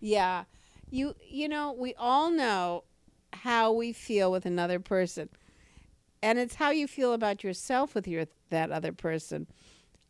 Yeah. 0.00 0.44
You 0.90 1.14
you 1.26 1.48
know, 1.48 1.72
we 1.72 1.94
all 1.94 2.30
know 2.30 2.84
how 3.32 3.72
we 3.72 3.94
feel 3.94 4.30
with 4.30 4.44
another 4.44 4.78
person. 4.78 5.30
And 6.22 6.38
it's 6.38 6.54
how 6.56 6.70
you 6.70 6.86
feel 6.86 7.14
about 7.14 7.42
yourself 7.42 7.94
with 7.94 8.06
your 8.06 8.26
that 8.50 8.70
other 8.70 8.92
person. 8.92 9.46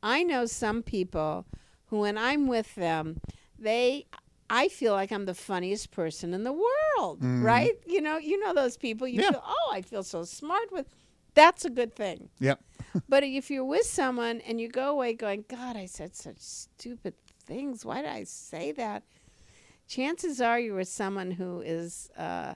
I 0.03 0.23
know 0.23 0.47
some 0.47 0.83
people 0.83 1.47
who 1.87 2.01
when 2.01 2.19
I'm 2.19 2.47
with 2.47 2.75
them, 2.75 3.21
they 3.59 4.07
I 4.51 4.69
feel 4.69 4.93
like 4.93 5.11
I'm 5.13 5.25
the 5.25 5.35
funniest 5.35 5.91
person 5.93 6.35
in 6.35 6.43
the 6.45 6.53
world, 6.53 7.21
right? 7.23 7.73
You 7.87 8.01
know, 8.03 8.19
you 8.19 8.39
know 8.39 8.53
those 8.53 8.77
people 8.77 9.07
you 9.09 9.21
Yeah. 9.23 9.31
feel, 9.31 9.43
"Oh, 9.47 9.71
I 9.73 9.83
feel 9.83 10.03
so 10.03 10.25
smart 10.25 10.71
with." 10.73 10.87
That's 11.35 11.65
a 11.65 11.71
good 11.71 11.95
thing. 11.95 12.29
Yep. 12.41 12.61
But 13.09 13.23
if 13.25 13.51
you're 13.51 13.65
with 13.65 13.87
someone 13.87 14.41
and 14.43 14.61
you 14.61 14.69
go 14.69 14.91
away 14.91 15.15
going, 15.15 15.45
God, 15.49 15.77
I 15.77 15.87
said 15.87 16.15
such 16.15 16.39
stupid 16.39 17.15
things. 17.47 17.85
Why 17.85 18.03
did 18.03 18.11
I 18.11 18.25
say 18.25 18.73
that? 18.73 19.05
Chances 19.89 20.41
are 20.41 20.59
you're 20.61 20.77
with 20.77 20.89
someone 20.89 21.31
who 21.31 21.61
is 21.61 22.11
uh, 22.19 22.55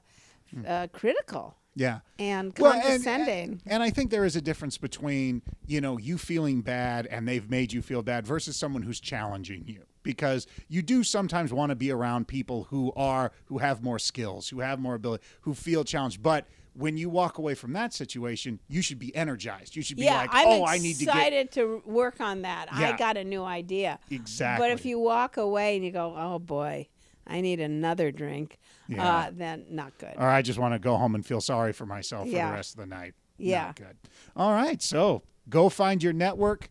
uh, 0.66 0.86
critical 0.92 1.56
Yeah. 1.76 2.00
and 2.18 2.52
Well, 2.58 2.72
and- 2.72 2.82
condescending. 2.82 3.60
And 3.66 3.82
I 3.82 3.90
think 3.90 4.10
there 4.10 4.24
is 4.24 4.34
a 4.34 4.40
difference 4.40 4.78
between, 4.78 5.42
you 5.66 5.80
know, 5.80 5.98
you 5.98 6.16
feeling 6.18 6.62
bad 6.62 7.06
and 7.06 7.28
they've 7.28 7.48
made 7.48 7.72
you 7.72 7.82
feel 7.82 8.02
bad 8.02 8.26
versus 8.26 8.56
someone 8.56 8.82
who's 8.82 8.98
challenging 8.98 9.64
you. 9.68 9.82
Because 10.02 10.46
you 10.68 10.82
do 10.82 11.02
sometimes 11.04 11.52
want 11.52 11.70
to 11.70 11.76
be 11.76 11.90
around 11.90 12.28
people 12.28 12.64
who 12.70 12.92
are 12.96 13.32
who 13.46 13.58
have 13.58 13.82
more 13.82 13.98
skills, 13.98 14.48
who 14.48 14.60
have 14.60 14.78
more 14.78 14.94
ability, 14.94 15.24
who 15.42 15.52
feel 15.52 15.84
challenged. 15.84 16.22
But 16.22 16.46
when 16.74 16.96
you 16.96 17.10
walk 17.10 17.38
away 17.38 17.54
from 17.54 17.72
that 17.72 17.92
situation, 17.92 18.60
you 18.68 18.82
should 18.82 18.98
be 19.00 19.14
energized. 19.16 19.74
You 19.74 19.82
should 19.82 19.96
be 19.96 20.04
yeah, 20.04 20.18
like, 20.18 20.30
I'm 20.32 20.46
"Oh, 20.46 20.64
I 20.64 20.78
need 20.78 20.94
to 20.98 21.06
get 21.06 21.16
excited 21.16 21.50
to 21.52 21.82
work 21.84 22.20
on 22.20 22.42
that. 22.42 22.68
Yeah. 22.78 22.92
I 22.92 22.96
got 22.96 23.16
a 23.16 23.24
new 23.24 23.42
idea. 23.42 23.98
exactly." 24.10 24.64
But 24.64 24.72
if 24.72 24.86
you 24.86 24.98
walk 25.00 25.36
away 25.38 25.74
and 25.74 25.84
you 25.84 25.90
go, 25.90 26.14
oh 26.16 26.38
boy, 26.38 26.86
I 27.26 27.40
need 27.40 27.58
another 27.60 28.12
drink, 28.12 28.58
Yeah. 28.88 29.06
uh, 29.16 29.30
then 29.32 29.64
not 29.70 29.96
good. 29.98 30.14
or 30.16 30.26
I 30.28 30.42
just 30.42 30.58
want 30.58 30.74
to 30.74 30.78
go 30.78 30.96
home 30.96 31.14
and 31.14 31.24
feel 31.26 31.40
sorry 31.40 31.72
for 31.72 31.86
myself 31.86 32.26
for 32.28 32.34
the 32.34 32.52
rest 32.52 32.74
of 32.74 32.80
the 32.80 32.86
night. 32.86 33.14
Yeah. 33.38 33.66
Not 33.66 33.76
good. 33.76 33.96
All 34.36 34.52
right. 34.52 34.80
So 34.82 35.22
go 35.48 35.68
find 35.68 36.02
your 36.02 36.12
network, 36.12 36.70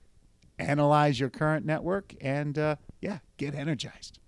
analyze 0.58 1.20
your 1.20 1.30
current 1.30 1.66
network, 1.66 2.14
and 2.22 2.58
uh, 2.58 2.76
yeah, 3.02 3.20
get 3.38 3.54
energized. 3.56 4.20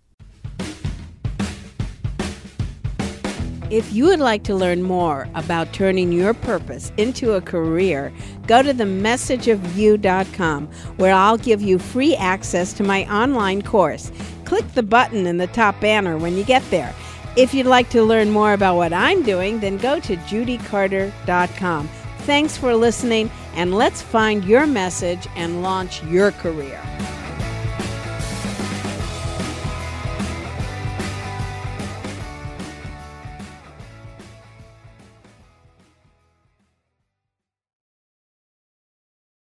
If 3.70 3.92
you 3.92 4.06
would 4.06 4.20
like 4.22 4.44
to 4.46 4.56
learn 4.56 4.82
more 4.82 5.28
about 5.36 5.74
turning 5.74 6.14
your 6.14 6.34
purpose 6.34 6.94
into 6.96 7.34
a 7.34 7.42
career, 7.42 8.14
go 8.48 8.64
to 8.64 8.74
themessageofyou.com 8.74 10.68
where 10.96 11.14
I'll 11.14 11.38
give 11.38 11.62
you 11.62 11.78
free 11.78 12.16
access 12.16 12.72
to 12.74 12.84
my 12.84 13.04
online 13.14 13.62
course. 13.62 14.10
Click 14.46 14.66
the 14.74 14.84
button 14.84 15.28
in 15.28 15.36
the 15.36 15.48
top 15.48 15.82
banner 15.82 16.18
when 16.18 16.38
you 16.38 16.46
get 16.46 16.64
there. 16.70 16.96
If 17.38 17.54
you'd 17.54 17.68
like 17.68 17.90
to 17.90 18.02
learn 18.02 18.32
more 18.32 18.54
about 18.54 18.78
what 18.78 18.92
I'm 18.92 19.22
doing, 19.22 19.60
then 19.60 19.78
go 19.78 20.00
to 20.00 20.18
judycarter.com. 20.18 21.88
Thanks 22.22 22.58
for 22.58 22.76
listening, 22.76 23.30
and 23.54 23.76
let's 23.76 24.02
find 24.02 24.44
your 24.44 24.66
message 24.66 25.28
and 25.36 25.62
launch 25.62 26.04
your 26.06 26.32
career. 26.32 26.82